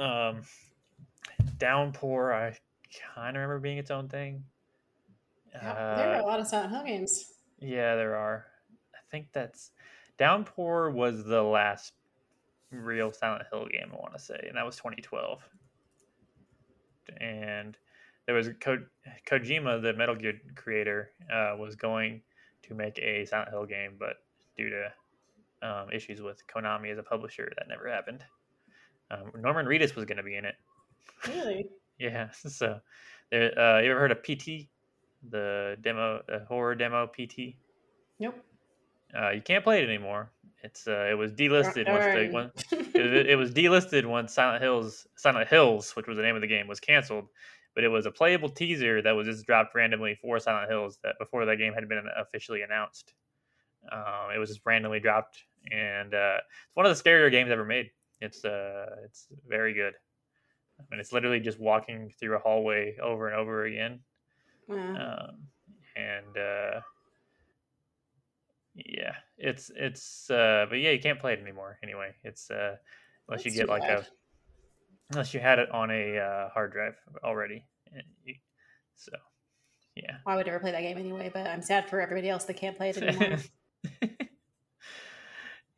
[0.00, 0.42] Um,
[1.56, 2.58] Downpour, I
[3.14, 4.42] kind of remember being its own thing.
[5.52, 7.26] Yeah, uh, there are a lot of Silent Hill games.
[7.60, 8.46] Yeah, there are.
[8.92, 9.70] I think that's
[10.18, 11.92] Downpour was the last
[12.72, 15.40] real Silent Hill game I want to say, and that was 2012.
[17.20, 17.78] And
[18.26, 18.84] there was Ko-
[19.28, 22.20] Kojima, the Metal Gear creator, uh, was going
[22.62, 24.16] to make a Silent Hill game, but
[24.58, 24.92] due to
[25.62, 28.24] um, issues with Konami as a publisher, that never happened.
[29.10, 30.56] Um, Norman Reedus was going to be in it.
[31.26, 31.66] Really?
[31.98, 32.28] yeah.
[32.48, 32.80] So,
[33.30, 34.68] there, uh, you ever heard of PT,
[35.30, 37.56] the demo, the horror demo PT?
[38.18, 38.34] Nope.
[39.18, 40.30] Uh, you can't play it anymore.
[40.62, 42.50] It's uh, it was delisted once the one,
[42.94, 46.48] it, it, was delisted once Silent Hills Silent Hills, which was the name of the
[46.48, 47.28] game, was canceled.
[47.74, 51.14] But it was a playable teaser that was just dropped randomly for Silent Hills that
[51.18, 53.14] before that game had been officially announced.
[53.92, 57.64] Um, it was just randomly dropped, and uh, it's one of the scarier games ever
[57.64, 57.90] made.
[58.20, 59.94] It's uh, it's very good.
[60.78, 64.00] I mean, it's literally just walking through a hallway over and over again.
[64.70, 65.48] Um,
[65.96, 66.80] and uh,
[68.74, 72.14] yeah, it's it's uh, but yeah, you can't play it anymore anyway.
[72.22, 72.76] It's uh,
[73.28, 74.00] unless That's you get like bad.
[74.00, 74.06] a
[75.10, 77.64] unless you had it on a uh, hard drive already.
[78.24, 78.34] You,
[78.94, 79.12] so
[79.96, 81.30] yeah, I would never play that game anyway.
[81.32, 83.38] But I'm sad for everybody else that can't play it anymore.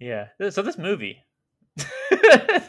[0.00, 0.28] yeah.
[0.50, 1.24] So this movie,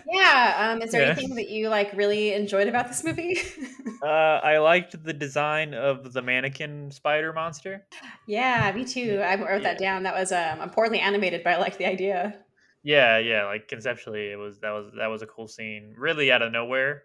[0.08, 0.72] yeah.
[0.74, 1.12] Um, is there yeah.
[1.12, 3.40] anything that you like really enjoyed about this movie?
[4.04, 7.86] uh, I liked the design of the mannequin spider monster.
[8.28, 9.22] Yeah, me too.
[9.24, 9.70] I wrote yeah.
[9.70, 10.04] that down.
[10.04, 12.38] That was um, I'm poorly animated, but I liked the idea.
[12.84, 13.46] Yeah, yeah.
[13.46, 15.96] Like conceptually, it was that was that was a cool scene.
[15.98, 17.04] Really out of nowhere,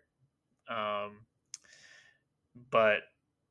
[0.69, 1.19] um,
[2.71, 2.99] but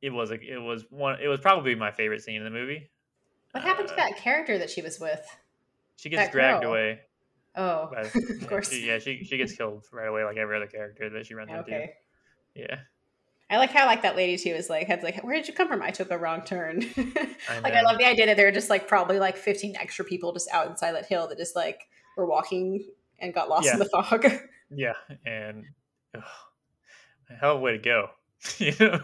[0.01, 1.19] it was a, it was one.
[1.21, 2.89] It was probably my favorite scene in the movie.
[3.51, 5.25] What happened uh, to that character that she was with?
[5.97, 6.71] She gets that dragged girl.
[6.71, 6.99] away.
[7.55, 8.69] Oh, but, of course.
[8.69, 11.49] She, yeah, she she gets killed right away, like every other character that she runs
[11.51, 11.93] okay.
[12.55, 12.67] into.
[12.69, 12.79] Yeah.
[13.49, 15.67] I like how like that lady too is like had like where did you come
[15.67, 15.81] from?
[15.81, 16.84] I took a wrong turn.
[17.49, 20.03] I like I love the idea that there are just like probably like 15 extra
[20.03, 22.84] people just out in Silent Hill that just like were walking
[23.19, 23.73] and got lost Yeah.
[23.73, 24.25] in the fog.
[24.71, 24.93] Yeah,
[25.27, 25.63] and
[26.17, 26.23] ugh,
[27.39, 28.10] hell of a way to go.
[28.58, 28.99] you know?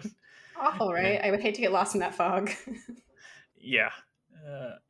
[0.59, 1.21] Awful, right?
[1.23, 2.49] I would hate to get lost in that fog.
[3.59, 3.91] Yeah.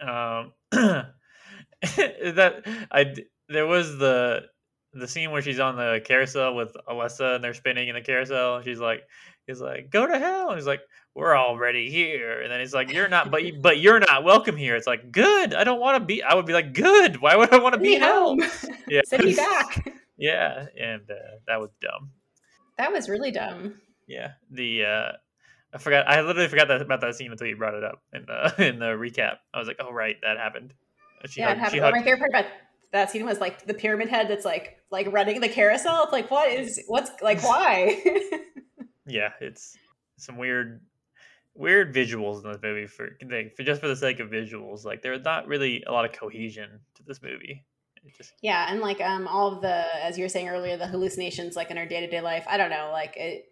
[0.02, 0.54] Uh, um,
[1.96, 3.16] that I
[3.50, 4.44] there was the
[4.94, 8.62] the scene where she's on the carousel with Alessa and they're spinning in the carousel.
[8.62, 9.04] She's like,
[9.48, 10.50] he's like, go to hell.
[10.50, 10.82] And he's like,
[11.16, 12.42] we're already here.
[12.42, 14.76] And then he's like, you're not, but but you're not welcome here.
[14.76, 15.54] It's like, good.
[15.54, 16.24] I don't want to be.
[16.24, 17.22] I would be like, good.
[17.22, 18.38] Why would I want to be hell?
[18.38, 18.44] home.
[18.88, 19.02] Yeah.
[19.06, 19.94] Send me back.
[20.18, 22.12] yeah, and uh, that was dumb.
[22.78, 23.76] That was really dumb.
[24.08, 25.12] Yeah, the uh,
[25.74, 26.08] I forgot.
[26.10, 28.80] I literally forgot that, about that scene until you brought it up in the in
[28.80, 29.38] the recap.
[29.54, 30.74] I was like, oh right, that happened.
[31.28, 31.96] She yeah, hugged- she happened.
[31.96, 32.52] hugged- My favorite part about
[32.92, 36.04] that scene was like the pyramid head that's like like running the carousel.
[36.04, 38.02] It's like what is what's like why?
[39.06, 39.78] yeah, it's
[40.18, 40.82] some weird
[41.54, 43.18] weird visuals in this movie for,
[43.56, 44.86] for just for the sake of visuals.
[44.86, 47.66] Like there's not really a lot of cohesion to this movie.
[48.18, 51.56] Just yeah, and like um all of the as you were saying earlier, the hallucinations
[51.56, 52.46] like in our day to day life.
[52.50, 53.46] I don't know, like it.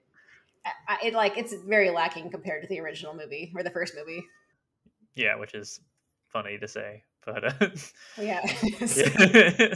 [0.87, 4.23] I, it like it's very lacking compared to the original movie or the first movie.
[5.15, 5.79] yeah, which is
[6.27, 7.67] funny to say, but uh,
[8.21, 8.41] Yeah,
[8.95, 9.75] yeah.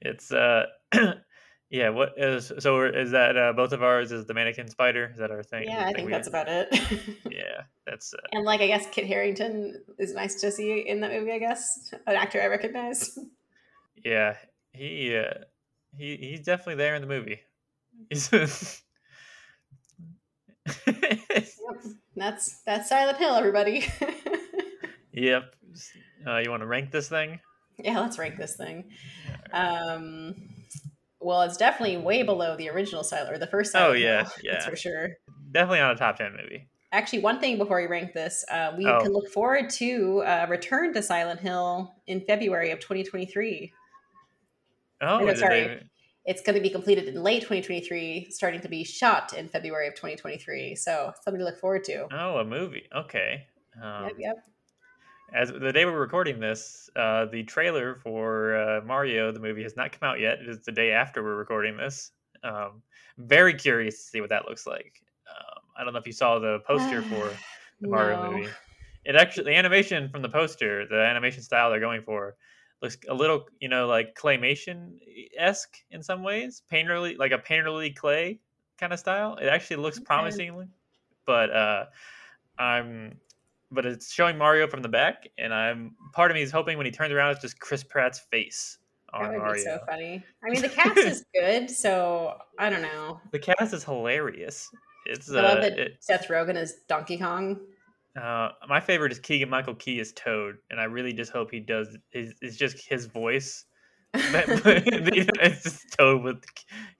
[0.00, 0.66] it's uh
[1.70, 5.18] yeah what is so is that uh, both of ours is the mannequin spider is
[5.18, 6.68] that our thing yeah, I think that's about it.
[7.30, 11.12] yeah that's uh, and like I guess Kit Harington is nice to see in that
[11.12, 11.32] movie.
[11.32, 13.18] I guess an actor I recognize.
[14.04, 14.36] yeah
[14.72, 15.34] he uh
[15.96, 17.40] he he's definitely there in the movie
[18.10, 18.28] he's
[22.14, 23.86] That's that's Silent Hill, everybody.
[25.12, 25.54] yep
[26.26, 27.40] uh, you want to rank this thing
[27.78, 28.84] yeah, let's rank this thing.
[29.52, 30.34] Um,
[31.20, 33.72] well, it's definitely way below the original Silent or the first.
[33.72, 34.52] Silent Oh, yeah, Hill, yeah.
[34.52, 35.08] that's for sure.
[35.52, 38.86] definitely not a top 10 movie Actually, one thing before we rank this, uh, we
[38.86, 39.00] Oh.
[39.00, 43.72] can look forward to uh, return to Silent Hill in February of 2023.
[45.00, 45.60] oh no, sorry.
[45.62, 45.82] they-
[46.26, 49.94] It's going to be completed in late 2023, starting to be shot in February of
[49.94, 50.74] 2023.
[50.76, 52.06] So something to look forward to.
[52.12, 53.46] oh a movie okay
[53.82, 54.36] um, yep, yep.
[55.32, 59.76] As the day we're recording this, uh, the trailer for uh, Mario the movie has
[59.76, 60.40] not come out yet.
[60.40, 62.12] It is the day after we're recording this.
[62.44, 62.82] Um,
[63.18, 65.02] very curious to see what that looks like.
[65.28, 67.42] Um, I don't know if you saw the poster for
[67.80, 68.30] the Mario No.
[68.30, 68.48] movie.
[69.04, 72.36] It actually the animation from the poster, the animation style they're going for,
[72.82, 74.98] looks a little you know like claymation
[75.36, 78.40] esque in some ways, painterly like a painterly clay
[78.78, 79.36] kind of style.
[79.36, 80.04] It actually looks Okay.
[80.06, 80.66] promisingly,
[81.26, 81.86] but uh,
[82.58, 83.20] I'm
[83.72, 86.86] but it's showing Mario from the back, and I'm part of me is hoping when
[86.86, 88.78] he turns around, it's just Chris Pratt's face
[89.12, 89.54] on That would Mario.
[89.54, 90.24] be so funny.
[90.44, 93.20] I mean, the cast is good, so I don't know.
[93.32, 94.68] The cast is hilarious.
[95.06, 97.58] It's I love uh, that it, Seth Rogen is Donkey Kong.
[98.20, 101.60] uh, my favorite is Keegan Michael Key as Toad, and I really just hope he
[101.60, 101.96] does.
[102.12, 103.64] Is it's just his voice.
[104.12, 106.44] But- but it's just Toad with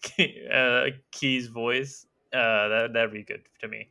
[0.02, 2.06] Key, uh, Key's voice.
[2.32, 3.90] Uh, that that'd be good to me.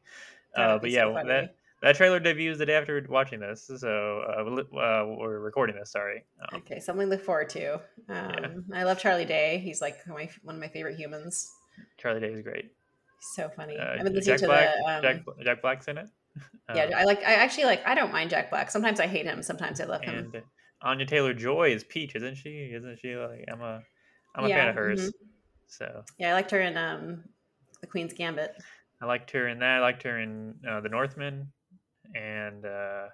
[0.56, 4.78] Uh, but yeah, so that that trailer debuts the day after watching this, so uh,
[4.80, 5.92] uh, we're recording this.
[5.92, 6.24] Sorry.
[6.54, 7.82] Um, Okay, something to look forward to.
[8.10, 9.60] Um, I love Charlie Day.
[9.64, 11.50] He's like my, one of my favorite humans.
[11.98, 12.72] Charlie Day is great.
[13.36, 13.78] So funny.
[13.78, 14.70] Uh, I've been listening Jack to Black.
[14.76, 14.92] the.
[14.92, 16.08] Um, Jack, Jack Black's in it.
[16.76, 17.20] yeah, Um, I like.
[17.24, 17.86] I actually like.
[17.86, 18.72] I don't mind Jack Black.
[18.72, 19.44] Sometimes I hate him.
[19.44, 20.32] Sometimes I love him.
[20.34, 20.44] and
[20.82, 22.72] Anya Taylor Joy is Peach, isn't she?
[22.76, 23.82] Isn't she like I'm a
[24.36, 25.10] I'm a fan of hers.
[25.10, 25.14] mhm.
[25.68, 27.24] So Yeah, I liked her in um,
[27.82, 28.56] the Queen's Gambit.
[29.02, 29.78] I liked her in that.
[29.78, 31.52] I liked her in uh, The Northman,
[32.16, 33.08] and uh,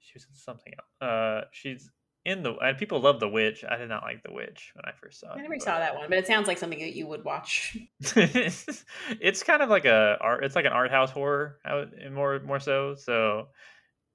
[0.00, 1.10] she was in something else.
[1.10, 1.90] Uh, she's
[2.24, 2.54] in the.
[2.56, 3.64] And people love The Witch.
[3.68, 5.38] I did not like The Witch when I first saw it.
[5.38, 7.76] I never saw that one, but it sounds like something that you would watch.
[8.00, 10.44] it's kind of like a art.
[10.44, 11.58] It's like an art house horror,
[12.12, 12.94] more more so.
[12.94, 13.48] So,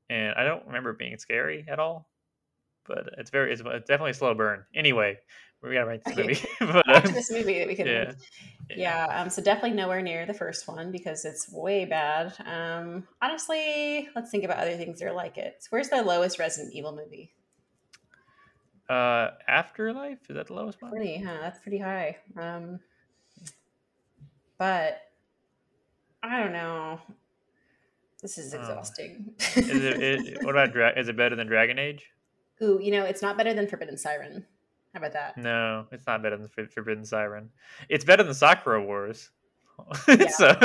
[0.09, 2.09] and I don't remember being scary at all.
[2.87, 3.53] But it's very.
[3.53, 4.65] It's, it's definitely a slow burn.
[4.73, 5.17] Anyway,
[5.61, 6.27] we gotta write this Okay.
[6.27, 6.41] movie.
[6.83, 7.87] but, um, this movie that we can.
[7.87, 8.11] yeah.
[8.71, 12.33] Yeah, um, so definitely nowhere near the first one because it's way bad.
[12.45, 15.55] Um, honestly, let's think about other things that are like it.
[15.59, 17.33] So where's the lowest Resident Evil movie?
[18.87, 20.91] Uh, Afterlife is that the lowest one?
[20.91, 21.37] Pretty, huh?
[21.41, 22.17] That's pretty high.
[22.37, 22.79] Um,
[24.59, 25.01] but
[26.21, 26.99] I don't know.
[28.21, 28.59] This is Oh.
[28.59, 29.33] exhausting.
[29.55, 30.43] Is it, it?
[30.43, 32.05] What about Dra- is it better than Dragon Age?
[32.61, 34.45] Ooh, you know, it's not better than Forbidden Siren.
[34.93, 35.37] How about that?
[35.37, 37.49] No, it's not better than Forbidden Siren.
[37.89, 39.29] It's better than Sakura Wars.
[40.07, 40.27] Yeah.
[40.27, 40.55] so,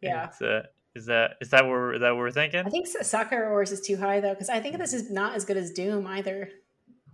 [0.00, 0.24] Yeah.
[0.26, 0.62] it's, uh,
[0.94, 2.64] is that is that what we're, that what we're thinking?
[2.66, 5.44] I think Sakura Wars is too high though, because I think this is not as
[5.44, 6.48] good as Doom either.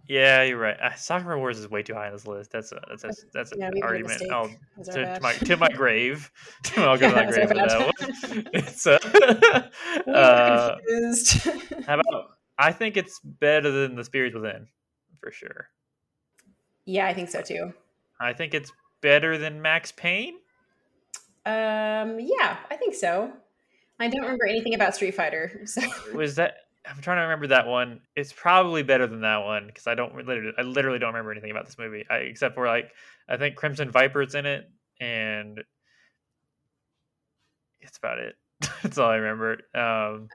[0.09, 0.79] Yeah, you're right.
[0.81, 2.53] Uh, Sakura Wars is way too high on this list.
[2.53, 4.23] That's a that's a, that's an Yeah, we made a argument.
[4.31, 6.31] I'll, It was our to, to my to my grave.
[6.77, 8.49] I'll go to my it was our grave with that one.
[8.55, 8.99] It's uh,
[10.11, 11.49] uh, confused.
[11.87, 12.31] how about?
[12.59, 14.69] I think it's better than the Spirits Within,
[15.21, 15.69] for sure.
[16.87, 17.73] Yeah, I think so too.
[18.19, 18.73] I think it's
[19.03, 20.37] better than Max Payne.
[21.45, 23.31] Um, yeah, I think so.
[24.01, 25.83] I don't remember anything about Street Fighter, so
[26.15, 26.55] Was that?
[26.89, 28.01] I'm trying to remember that one.
[28.15, 31.51] It's probably better than that one because I don't literally, I literally don't remember anything
[31.51, 32.93] about this movie I, except for like
[33.29, 34.71] I think Crimson Viper's in it,
[35.01, 35.63] and
[37.81, 38.37] it's about it.
[38.83, 39.59] That's all I remember.
[39.75, 40.29] Um,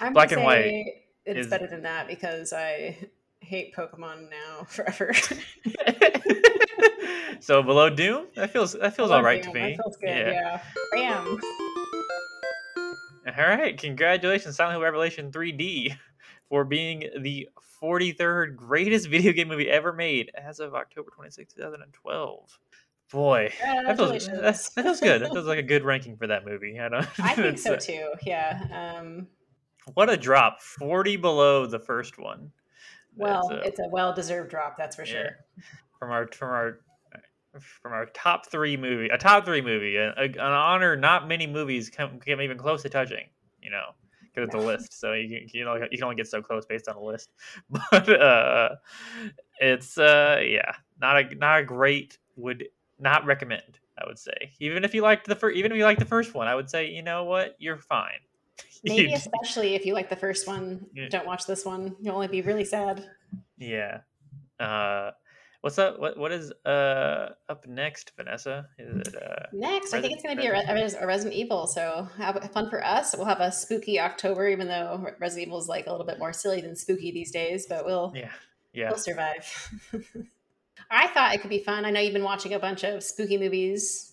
[0.00, 0.86] I'm Black and white
[1.24, 2.98] It's is- better than that because I
[3.40, 5.12] hate Pokemon now forever.
[7.40, 9.76] so below Doom, that feels that feels all right to me.
[9.76, 10.32] That feels good.
[10.32, 10.60] Yeah.
[10.92, 11.40] Bam.
[13.38, 15.96] All right, congratulations, Silent Hill Revelation 3D,
[16.48, 17.48] for being the
[17.82, 22.58] 43rd greatest video game movie ever made as of October 26, 2012.
[23.12, 25.22] Boy, that feels, that feels good.
[25.22, 26.78] That feels like a good ranking for that movie.
[26.80, 27.06] I don't.
[27.20, 28.10] I think so uh, too.
[28.24, 28.96] Yeah.
[28.98, 29.26] Um,
[29.94, 30.60] What a drop!
[30.62, 32.50] 40 below the first one.
[33.16, 35.12] Well, uh, it's a well-deserved drop, that's for yeah.
[35.12, 35.30] sure.
[35.98, 36.78] from our from our
[37.60, 41.46] from our top three movie, a top three movie, a, a- an honor not many
[41.46, 43.26] movies come, come even close to touching.
[43.62, 43.86] You know,
[44.22, 46.66] because it's a list, so you can- you know you can only get so close
[46.66, 47.30] based on a list.
[47.70, 48.76] But uh,
[49.60, 53.78] it's uh yeah, not a not a great would not recommend.
[53.98, 56.34] I would say even if you liked the first, even if you liked the first
[56.34, 58.20] one, I would say you know what you're fine.
[58.84, 61.08] Maybe especially if you like the first one, Yeah.
[61.08, 61.96] don't watch this one.
[62.00, 63.04] You'll only be really sad.
[63.58, 64.00] Yeah.
[64.60, 65.10] Uh,
[65.60, 65.98] what's up?
[65.98, 68.68] What what is uh up next, Vanessa?
[68.78, 69.46] Is it uh?
[69.52, 70.52] Next, I think it's going to be a,
[71.00, 71.66] a Resident Evil.
[71.66, 73.14] So have fun for us.
[73.16, 76.32] We'll have a spooky October, even though Resident Evil is like a little bit more
[76.32, 77.66] silly than spooky these days.
[77.68, 78.30] But we'll Yeah.
[78.72, 78.90] Yeah.
[78.90, 79.44] we'll survive.
[80.90, 81.84] I thought it could be fun.
[81.84, 84.12] I know you've been watching a bunch of spooky movies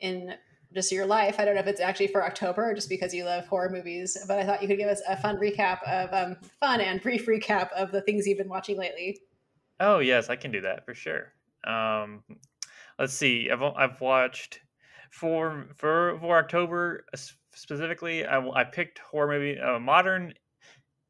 [0.00, 0.34] in
[0.74, 1.36] just your life.
[1.38, 4.16] I don't know if it's actually for October or just because you love horror movies,
[4.26, 7.26] but I thought you could give us a fun recap of um, fun and brief
[7.26, 9.20] recap of the things you've been watching lately.
[9.80, 11.32] Oh yes, I can do that for sure.
[11.64, 12.22] Um,
[12.98, 13.50] let's see.
[13.50, 14.60] I've I've watched
[15.10, 17.18] for for for October uh,
[17.54, 18.26] specifically.
[18.26, 20.34] I, I picked horror movie, uh, modern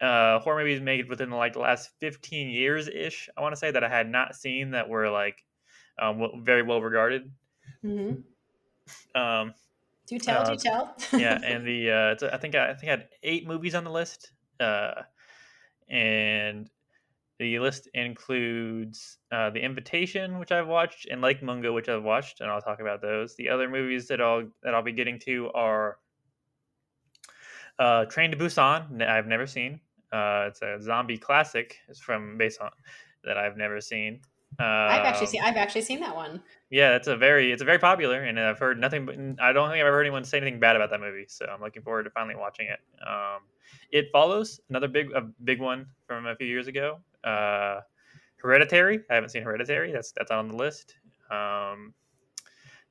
[0.00, 3.28] uh, horror movies made within like the last fifteen years ish.
[3.36, 5.44] I want to say that I had not seen that were like
[6.00, 7.30] um, very well regarded.
[7.84, 8.20] Mm-hmm.
[9.14, 9.54] Um,
[10.06, 10.96] Do tell, Uh, do tell.
[11.12, 13.84] yeah, and the uh, it's, I think I, I think I had eight movies on
[13.84, 15.02] the list, uh,
[15.88, 16.70] and
[17.38, 22.40] the list includes uh, The Invitation, which I've watched, and Lake Mungo, which I've watched,
[22.40, 23.36] and I'll talk about those.
[23.36, 25.98] The other movies that I'll that I'll be getting to are
[27.78, 29.80] uh, Train to Busan, I've never seen.
[30.12, 31.76] Uh, it's a zombie classic.
[31.88, 32.70] It's from based on
[33.24, 34.20] that I've never seen.
[34.60, 35.40] Uh, I've actually seen.
[35.42, 36.42] I've actually seen that one.
[36.70, 39.06] yeah, it's a very it's a very popular, and I've heard nothing.
[39.06, 41.26] But I don't think I've ever heard anyone say anything bad about that movie.
[41.28, 42.80] So I'm looking forward to finally watching it.
[43.06, 43.42] Um,
[43.92, 46.98] it follows another big a big one from a few years ago.
[47.22, 47.80] Uh,
[48.36, 49.00] Hereditary.
[49.10, 49.92] I haven't seen Hereditary.
[49.92, 50.96] That's that's on the list.
[51.30, 51.94] Um,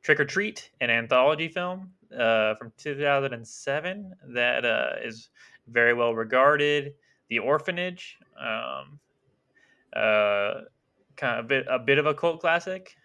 [0.04, 5.30] Trick 'r Treat, an anthology film uh, from 2007 that uh, is
[5.68, 6.94] very well regarded.
[7.30, 8.18] The Orphanage.
[8.40, 9.00] Um,
[9.94, 10.62] uh,
[11.18, 12.96] kind of a bit a bit of a cult classic,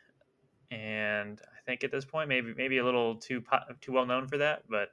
[0.70, 3.42] and I think at this point maybe maybe a little too
[3.80, 4.62] too well known for that.
[4.68, 4.88] But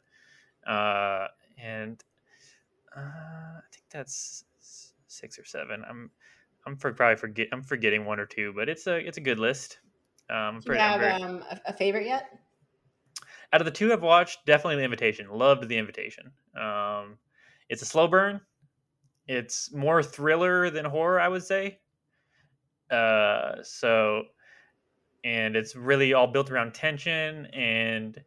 [0.70, 1.28] uh,
[1.58, 2.04] and
[2.96, 4.46] uh, I think that's
[5.08, 5.84] six or seven.
[5.88, 6.10] I'm
[6.66, 9.40] I'm for, probably forget I'm forgetting one or two, but it's a it's a good
[9.40, 9.80] list.
[10.30, 12.40] Um, pretty, have very- um, a, a favorite yet?
[13.52, 15.28] out of the two I've watched, definitely the invitation.
[15.30, 16.32] Loved the invitation.
[16.56, 17.18] Um,
[17.68, 18.42] it's a slow burn.
[19.28, 21.80] It's more thriller than horror, I would say.
[22.92, 24.24] Uh, so,
[25.24, 28.22] and it's really all built around tension and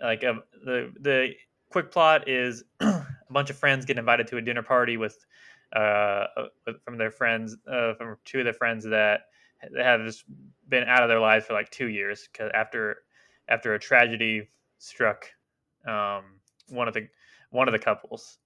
[0.00, 1.30] like a, the the
[1.70, 5.24] quick plot is a bunch of friends get invited to a dinner party with
[5.76, 6.24] uh
[6.84, 9.20] from their friends uh, from two of their friends that
[9.78, 10.24] have just
[10.68, 12.98] been out of their lives for like two years because after
[13.48, 14.48] after a tragedy
[14.78, 15.26] struck
[15.86, 16.24] um,
[16.68, 17.08] one of the
[17.50, 18.38] one of the couples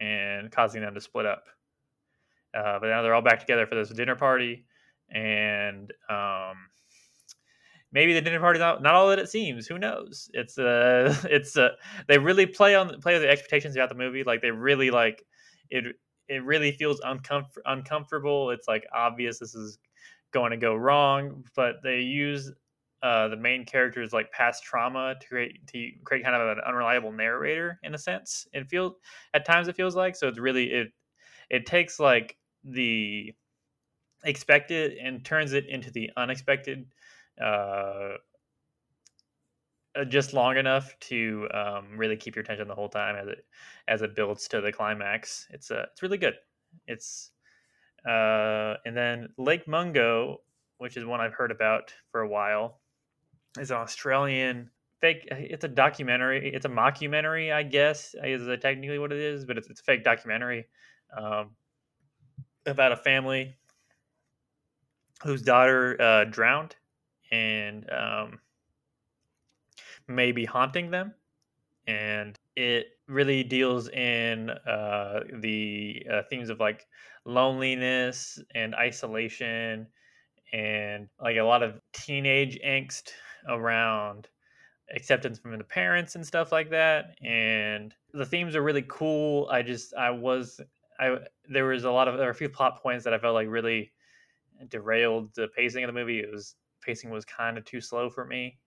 [0.00, 1.44] and causing them to split up.
[2.54, 4.64] Uh, but now they're all back together for this dinner party,
[5.10, 6.56] and um,
[7.92, 9.66] maybe the dinner party's not, not all that it seems.
[9.66, 10.28] Who knows?
[10.34, 11.70] It's uh, it's uh,
[12.08, 14.24] they really play on play on the expectations about the movie.
[14.24, 15.24] Like they really like
[15.70, 15.96] it.
[16.28, 18.50] It really feels uncomfort uncomfortable.
[18.50, 19.78] It's like obvious this is
[20.32, 22.50] going to go wrong, but they use
[23.02, 27.12] uh, the main character's like past trauma to create to create kind of an unreliable
[27.12, 28.46] narrator in a sense.
[28.52, 28.94] It feels
[29.34, 30.28] at times it feels like so.
[30.28, 30.88] It's really it
[31.50, 33.34] it takes like the
[34.24, 36.86] expected and turns it into the unexpected
[37.40, 38.14] uh,
[39.96, 43.46] uh, just long enough to um, really keep your attention the whole time as it
[43.86, 45.46] as it builds to the climax.
[45.50, 46.34] It's uh, it's really good.
[46.86, 47.30] It's
[48.06, 50.38] uh, and then Lake Mungo,
[50.78, 52.80] which is one I've heard about for a while,
[53.58, 54.70] is an Australian
[55.00, 55.28] fake.
[55.30, 56.52] It's a documentary.
[56.52, 60.02] It's a mockumentary, I guess, is technically what it is, but it's, it's a fake
[60.04, 60.66] documentary
[61.16, 61.50] um,
[62.66, 63.56] about a family
[65.22, 66.76] whose daughter uh, drowned
[67.30, 68.40] and um,
[70.08, 71.14] may be haunting them.
[71.86, 76.86] And it really deals in uh, the uh, themes of like
[77.26, 79.88] loneliness and isolation
[80.52, 83.10] and like a lot of teenage angst
[83.48, 84.28] around
[84.94, 89.62] acceptance from the parents and stuff like that and the themes are really cool i
[89.62, 90.60] just i was
[91.00, 93.34] i there was a lot of there were a few plot points that i felt
[93.34, 93.93] like really
[94.68, 96.54] derailed the pacing of the movie it was
[96.84, 98.58] pacing was kind of too slow for me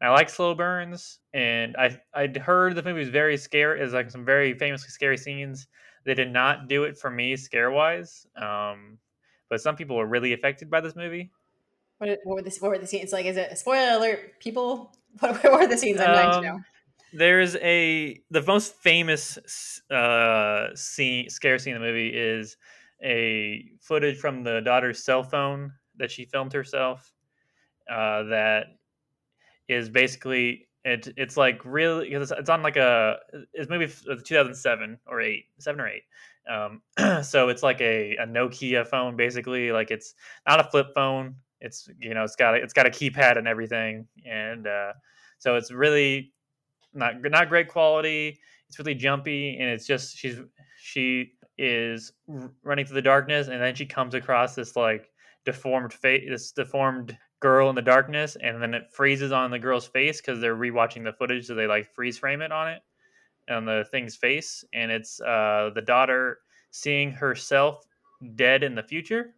[0.00, 3.80] and I like slow burns, and I I'd heard the movie was very scary.
[3.80, 5.68] Is like some very famously scary scenes.
[6.04, 8.98] They did not do it for me scare wise, um,
[9.48, 11.30] but some people were really affected by this movie.
[11.98, 13.26] What, what were the what were the scenes like?
[13.26, 14.38] Is it a spoiler alert?
[14.38, 15.98] People, what, what were the scenes?
[16.00, 16.54] I'm dying to know.
[16.56, 16.64] Um,
[17.14, 19.38] There's a the most famous
[19.90, 22.58] uh, scene scare scene in the movie is
[23.02, 27.12] a footage from the daughter's cell phone that she filmed herself.
[27.90, 28.66] Uh, that
[29.68, 33.16] is basically it, it's like really it's, it's on like a
[33.52, 36.02] it's maybe 2007 or 8 7 or 8
[36.48, 40.14] um, so it's like a, a nokia phone basically like it's
[40.46, 43.48] not a flip phone it's you know it's got a, it's got a keypad and
[43.48, 44.92] everything and uh,
[45.38, 46.32] so it's really
[46.94, 48.38] not not great quality
[48.68, 50.38] it's really jumpy and it's just she's
[50.80, 52.12] she is
[52.62, 55.10] running through the darkness and then she comes across this like
[55.44, 59.86] deformed face this deformed girl in the darkness and then it freezes on the girl's
[59.86, 62.82] face because they're rewatching the footage so they like freeze frame it on it
[63.50, 66.38] on the thing's face and it's uh the daughter
[66.70, 67.84] seeing herself
[68.34, 69.34] dead in the future.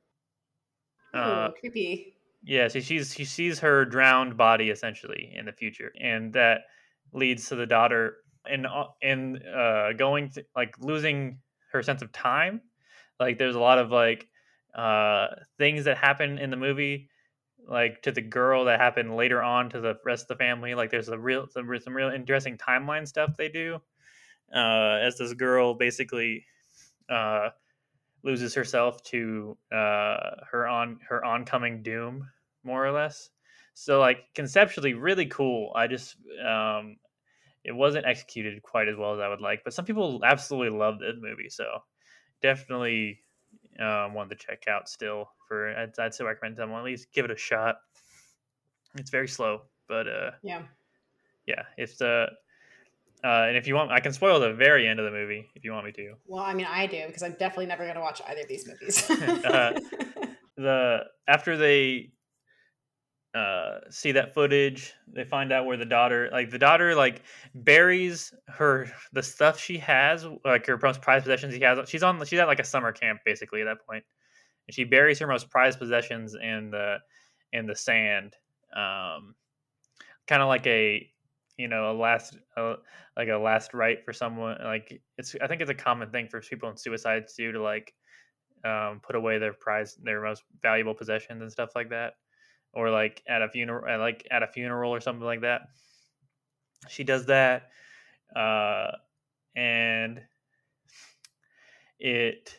[1.15, 2.15] Ooh, uh, creepy.
[2.43, 6.63] yeah so she's she sees her drowned body essentially in the future and that
[7.13, 8.67] leads to the daughter and
[9.03, 11.39] and uh going to, like losing
[11.79, 12.61] her sense of time
[13.21, 14.29] like there's a lot of like
[14.75, 17.09] uh things that happen in the movie
[17.69, 20.75] like to the girl that happened later on to the rest of the family.
[20.75, 23.81] Like there's a real some, some real interesting timeline stuff they do.
[24.55, 26.47] Uh, as this girl basically
[27.11, 27.51] uh,
[28.25, 32.27] loses herself to uh, her on her oncoming doom,
[32.65, 33.31] more or less.
[33.75, 35.73] So like conceptually really cool.
[35.77, 36.97] I just um,
[37.65, 41.01] it wasn't executed quite as well as I would like, but some people absolutely loved
[41.01, 41.49] this movie.
[41.49, 41.65] So
[42.43, 43.21] definitely
[43.81, 45.31] um, one to check out still.
[45.47, 47.77] For I'd, I'd still recommend someone at least give it a shot.
[48.97, 50.63] It's very slow, but uh, yeah,
[51.47, 51.63] yeah.
[51.77, 52.29] If the
[53.25, 55.65] uh, and if you want, I can spoil the very end of the movie if
[55.65, 56.15] you want me to.
[56.27, 58.67] Well, I mean, I do because I'm definitely never going to watch either of these
[58.67, 59.11] movies.
[59.45, 59.79] uh,
[60.57, 62.11] the after they
[63.35, 64.95] uh, see that footage.
[65.13, 67.23] They find out where the daughter, like the daughter, like
[67.55, 71.89] buries her the stuff she has, like her most prized possessions he has.
[71.89, 74.05] She's on, she's at like a summer camp basically at that point,
[74.67, 76.97] and she buries her most prized possessions in the
[77.53, 78.35] in the sand,
[78.75, 79.35] um,
[80.27, 81.07] kind of like a
[81.59, 82.75] you know a last a,
[83.17, 84.57] like a last right for someone.
[84.65, 87.63] Like it's I think it's a common thing for people in suicides to do to
[87.63, 87.93] like
[88.65, 92.15] um, put away their prize, their most valuable possessions and stuff like that
[92.73, 95.63] or like at a funeral, like at a funeral or something like that.
[96.89, 97.71] She does that,
[98.35, 98.93] uh,
[99.57, 100.23] and
[101.99, 102.57] it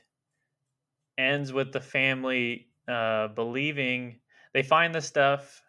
[1.18, 4.20] ends with the family uh, believing
[4.54, 5.62] they find the stuff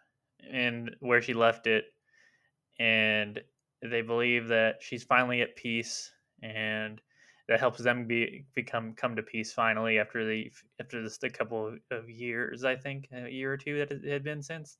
[0.51, 1.85] and where she left it,
[2.79, 3.39] and
[3.81, 6.11] they believe that she's finally at peace
[6.43, 7.01] and
[7.51, 10.49] that helps them be become come to peace finally after the
[10.79, 14.23] after just a couple of years i think a year or two that it had
[14.23, 14.77] been since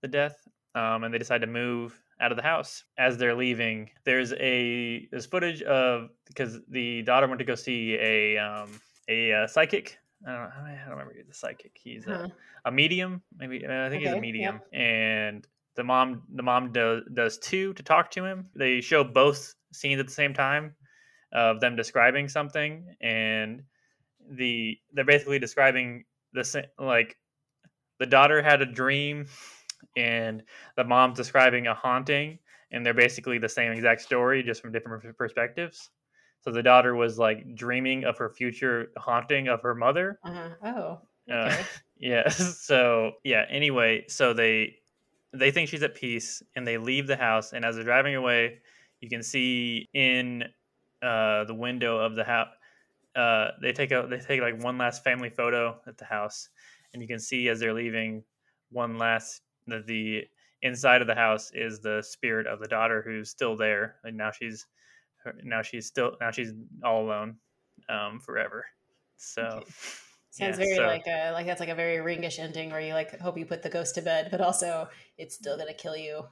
[0.00, 0.36] the death
[0.74, 5.06] um, and they decide to move out of the house as they're leaving there's a
[5.12, 8.68] there's footage of because the daughter went to go see a um,
[9.08, 9.96] a uh, psychic
[10.26, 11.72] I don't, know, I don't remember the psychic.
[11.74, 12.30] He's a,
[12.64, 13.56] a medium, maybe.
[13.66, 14.78] I think okay, he's a medium, yeah.
[14.78, 18.46] and the mom the mom does does too to talk to him.
[18.54, 20.76] They show both scenes at the same time,
[21.32, 23.62] of them describing something and
[24.30, 27.16] the they're basically describing the like
[27.98, 29.26] the daughter had a dream
[29.96, 30.42] and
[30.76, 32.38] the mom's describing a haunting
[32.70, 35.90] and they're basically the same exact story just from different perspectives
[36.40, 40.48] so the daughter was like dreaming of her future haunting of her mother uh-huh.
[40.64, 41.64] oh Uh, Okay.
[41.98, 42.28] yeah.
[42.28, 43.44] So yeah.
[43.48, 44.76] Anyway, so they
[45.32, 47.52] they think she's at peace, and they leave the house.
[47.52, 48.58] And as they're driving away,
[49.00, 50.44] you can see in
[51.02, 52.48] uh, the window of the house.
[53.14, 56.48] Uh, they take a they take like one last family photo at the house,
[56.92, 58.24] and you can see as they're leaving
[58.70, 60.24] one last the, the
[60.62, 64.30] inside of the house is the spirit of the daughter who's still there, and now
[64.30, 64.66] she's
[65.44, 66.52] now she's still now she's
[66.84, 67.36] all alone
[67.88, 68.64] um, forever.
[69.16, 69.66] So Okay.
[70.30, 72.94] Sounds yeah, very so- like a like that's like a very ringish ending where you
[72.94, 74.88] like hope you put the ghost to bed, but also
[75.18, 76.24] it's still gonna kill you.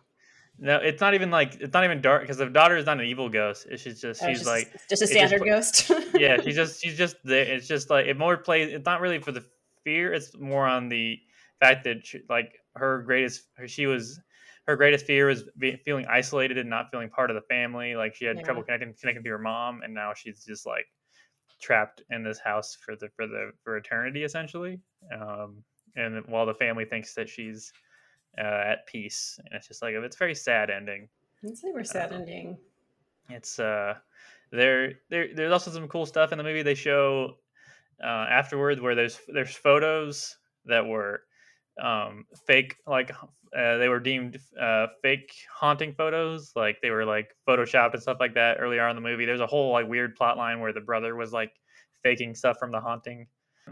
[0.58, 3.06] No, it's not even like it's not even dark because the daughter is not an
[3.06, 3.66] evil ghost.
[3.70, 5.90] It's just, just Oh, she's just, like just a it just standard ghost.
[6.16, 7.44] yeah, she's just she's just there.
[7.44, 8.72] It's just like it more plays.
[8.72, 9.44] It's not really for the
[9.84, 10.12] fear.
[10.12, 11.18] It's more on the
[11.60, 14.20] fact that she, like her greatest she was
[14.66, 17.96] her greatest fear was be, feeling isolated and not feeling part of the family.
[17.96, 18.42] Like she had Yeah.
[18.42, 20.86] trouble connecting connecting to her mom, and now she's just like
[21.60, 24.78] trapped in this house for the for the for eternity essentially.
[25.18, 25.64] Um,
[25.96, 27.72] and while the family thinks that she's
[28.38, 31.08] uh, at peace, and it's just like it's a very sad ending.
[31.42, 32.58] it's a super sad Uh, ending.
[33.28, 33.94] It's uh
[34.50, 37.36] there there there's also some cool stuff in the movie they show
[38.02, 41.22] uh afterwards where there's there's photos that were
[41.80, 43.12] um fake like
[43.56, 48.18] uh, they were deemed uh fake haunting photos like they were like photoshopped and stuff
[48.20, 50.72] like that earlier on in the movie there's a whole like weird plot line where
[50.72, 51.52] the brother was like
[52.02, 53.26] faking stuff from the haunting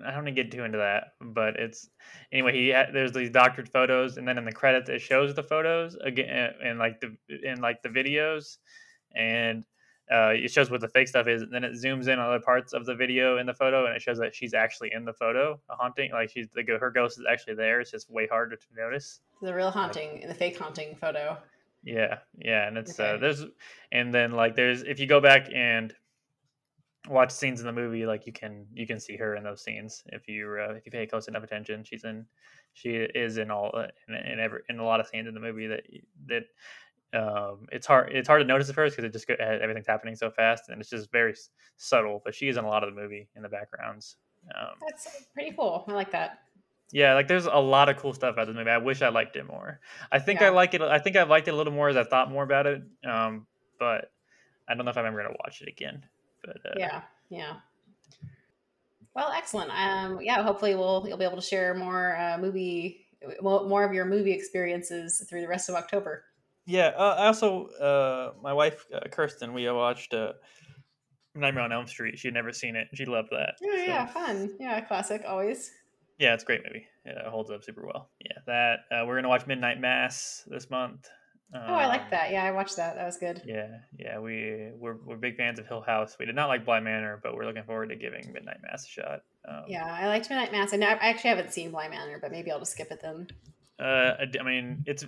[0.04, 1.90] i don't want to get too into that but it's
[2.32, 5.42] anyway he had, there's these doctored photos and then in the credits it shows the
[5.42, 8.58] photos again and like the in like the videos
[9.14, 9.64] and
[10.10, 11.42] uh, it shows what the fake stuff is.
[11.42, 13.94] And then it zooms in on other parts of the video in the photo, and
[13.94, 16.12] it shows that she's actually in the photo, a haunting.
[16.12, 17.80] Like she's the her ghost is actually there.
[17.80, 19.20] It's just way harder to notice.
[19.42, 21.36] The real haunting, the fake haunting photo.
[21.84, 23.44] Yeah, yeah, and it's uh, there's
[23.92, 25.92] and then like there's if you go back and
[27.08, 30.02] watch scenes in the movie, like you can you can see her in those scenes
[30.06, 31.84] if you uh, if you pay close enough attention.
[31.84, 32.26] She's in
[32.72, 35.40] she is in all uh, in, in every in a lot of scenes in the
[35.40, 35.82] movie that
[36.26, 36.44] that
[37.18, 39.86] um it's hard it's hard to notice at first because it just go, uh, everything's
[39.86, 41.34] happening so fast and it's just very
[41.76, 42.20] subtle.
[42.24, 44.16] But she is in a lot of the movie in the backgrounds.
[44.54, 45.84] Um, That's pretty cool.
[45.88, 46.40] I like that.
[46.92, 48.70] yeah, like there's a lot of cool stuff about this movie.
[48.70, 49.80] I wish I liked it more.
[50.12, 50.82] I think I like it.
[50.82, 52.82] I think I liked it a little more as I thought more about it.
[53.08, 53.46] Um,
[53.78, 54.10] but
[54.68, 56.04] I don't know if I'm ever gonna watch it again.
[56.44, 57.56] But uh, Yeah, yeah.
[59.14, 59.70] Well, excellent.
[59.70, 63.06] Um, yeah, hopefully we'll you'll be able to share more uh, movie,
[63.42, 66.24] more of your movie experiences through the rest of October.
[66.66, 66.92] yeah.
[66.96, 70.34] Uh, I also, uh, my wife uh, Kirsten, we watched uh,
[71.34, 72.18] Nightmare on Elm Street.
[72.18, 72.88] She'd never seen it.
[72.94, 73.54] She loved that.
[73.60, 74.50] Yeah, So, yeah, fun.
[74.60, 75.72] Yeah, classic always.
[76.18, 76.86] yeah, it's a great movie.
[77.04, 78.10] Yeah, it holds up super well.
[78.20, 81.08] Yeah, that uh, we're gonna watch Midnight Mass this month.
[81.54, 82.30] Oh, I like Um, that.
[82.30, 82.96] Yeah, I watched that.
[82.96, 83.40] That was good.
[83.46, 83.68] Yeah,
[83.98, 86.16] yeah, we we're, we're big fans of Hill House.
[86.20, 88.88] We did not like Bly Manor, but we're looking forward to giving Midnight Mass a
[88.88, 89.20] shot.
[89.48, 90.74] Um, Yeah, I liked Midnight Mass.
[90.74, 93.28] I, know, I actually haven't seen Bly Manor, but maybe I'll just skip it then.
[93.80, 95.06] Uh, I I mean, it's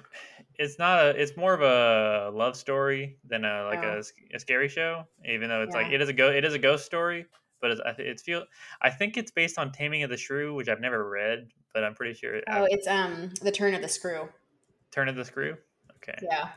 [0.57, 4.01] it's not a it's more of a love story than a like Oh.
[4.01, 5.05] a, a scary show.
[5.29, 7.27] Even though it's like it is a go it is a ghost story,
[7.61, 8.45] but it's I it's feel
[8.81, 11.95] I think it's based on Taming of the Shrew, which I've never read, but I'm
[11.97, 12.37] pretty sure.
[12.49, 14.29] Oh, I've- it's um the Turn of the Screw.
[14.93, 15.57] Turn of the Screw.
[16.03, 16.19] Okay.
[16.23, 16.49] Yeah,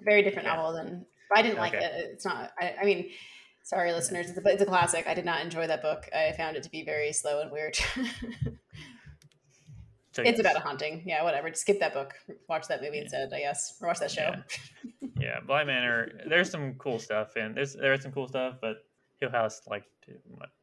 [0.00, 1.06] very different novel than.
[1.34, 1.82] I didn't like it.
[1.82, 2.50] It's not.
[2.60, 3.10] I, I mean,
[3.62, 4.30] sorry, listeners.
[4.30, 5.06] It's a, it's a classic.
[5.06, 6.08] I did not enjoy that book.
[6.12, 7.78] I found it to be very slow and weird.
[10.12, 10.40] So, it's yes.
[10.40, 11.04] about a haunting.
[11.06, 11.48] Yeah, whatever.
[11.50, 12.14] Just skip that book.
[12.48, 13.02] Watch that movie Yeah.
[13.02, 13.32] instead.
[13.32, 14.34] I guess, or watch that show.
[14.82, 15.08] Yeah.
[15.16, 16.08] yeah, Bly Manor.
[16.28, 18.78] There's some cool stuff, and there's there's some cool stuff, but
[19.20, 19.84] Hill House like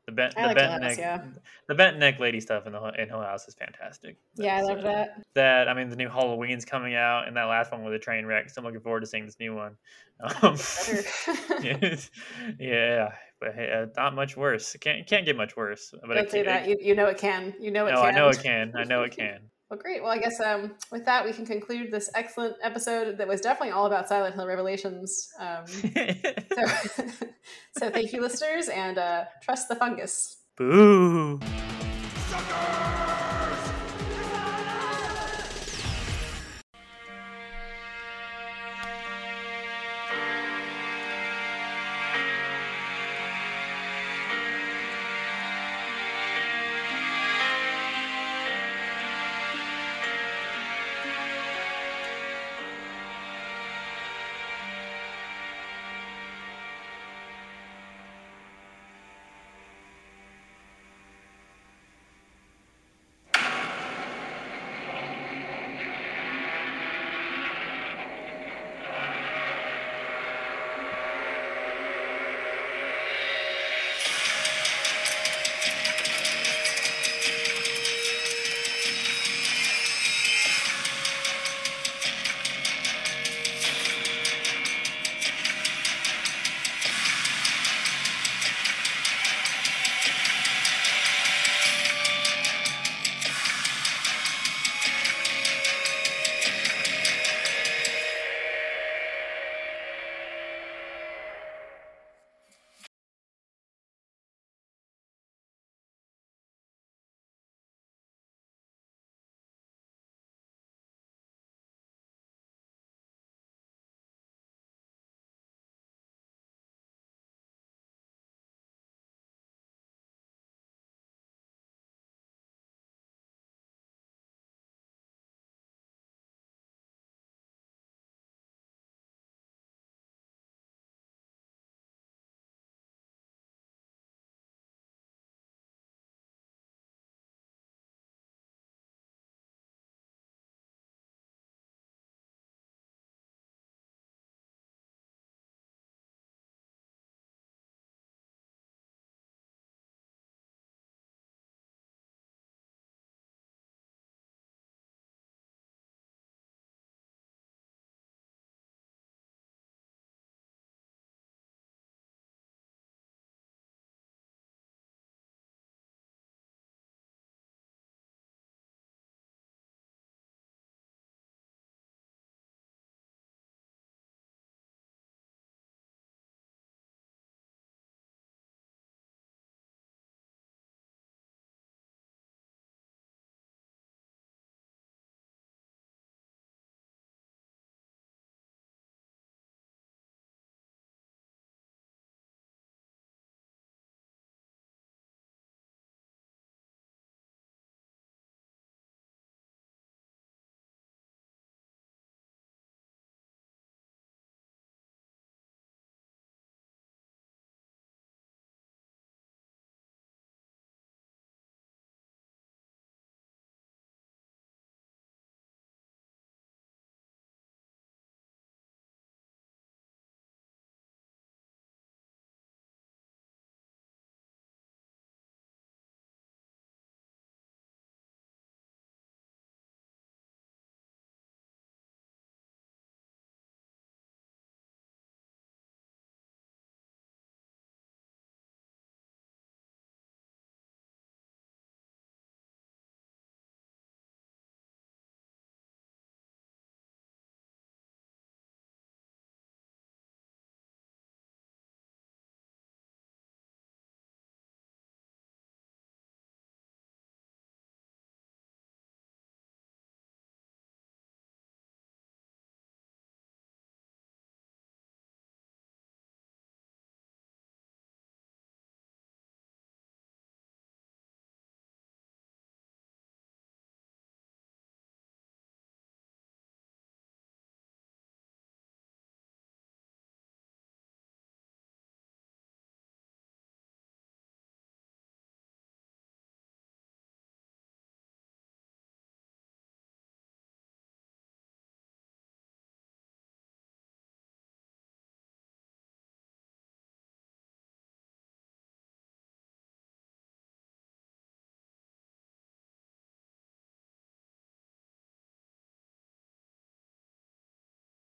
[0.06, 1.22] the bent the like bent House, neck yeah.
[1.68, 4.18] the bent neck lady stuff in the in Hill House is fantastic.
[4.36, 5.24] Yeah, I love uh, that.
[5.36, 8.26] that I mean the new Halloween's coming out and that last one with the train
[8.26, 8.50] wreck.
[8.50, 9.76] So I'm looking forward to seeing this new one.
[10.42, 10.58] Um,
[11.62, 11.78] yeah,
[12.60, 14.74] yeah, but hey, uh, not much worse.
[14.74, 15.94] It can't can't get much worse.
[16.02, 16.68] But Don't it, say that.
[16.68, 17.54] You, you know it can.
[17.60, 18.16] You know it no, can.
[18.16, 18.74] I know it can.
[18.76, 19.42] I know it can.
[19.70, 20.02] Well, great.
[20.02, 23.72] Well, I guess um, with that, we can conclude this excellent episode that was definitely
[23.72, 25.28] all about Silent Hill Revelations.
[25.40, 26.66] Um, so,
[27.78, 30.38] so thank you, listeners, and uh, trust the fungus.
[30.58, 31.40] Boo.
[32.30, 32.97] Sucker!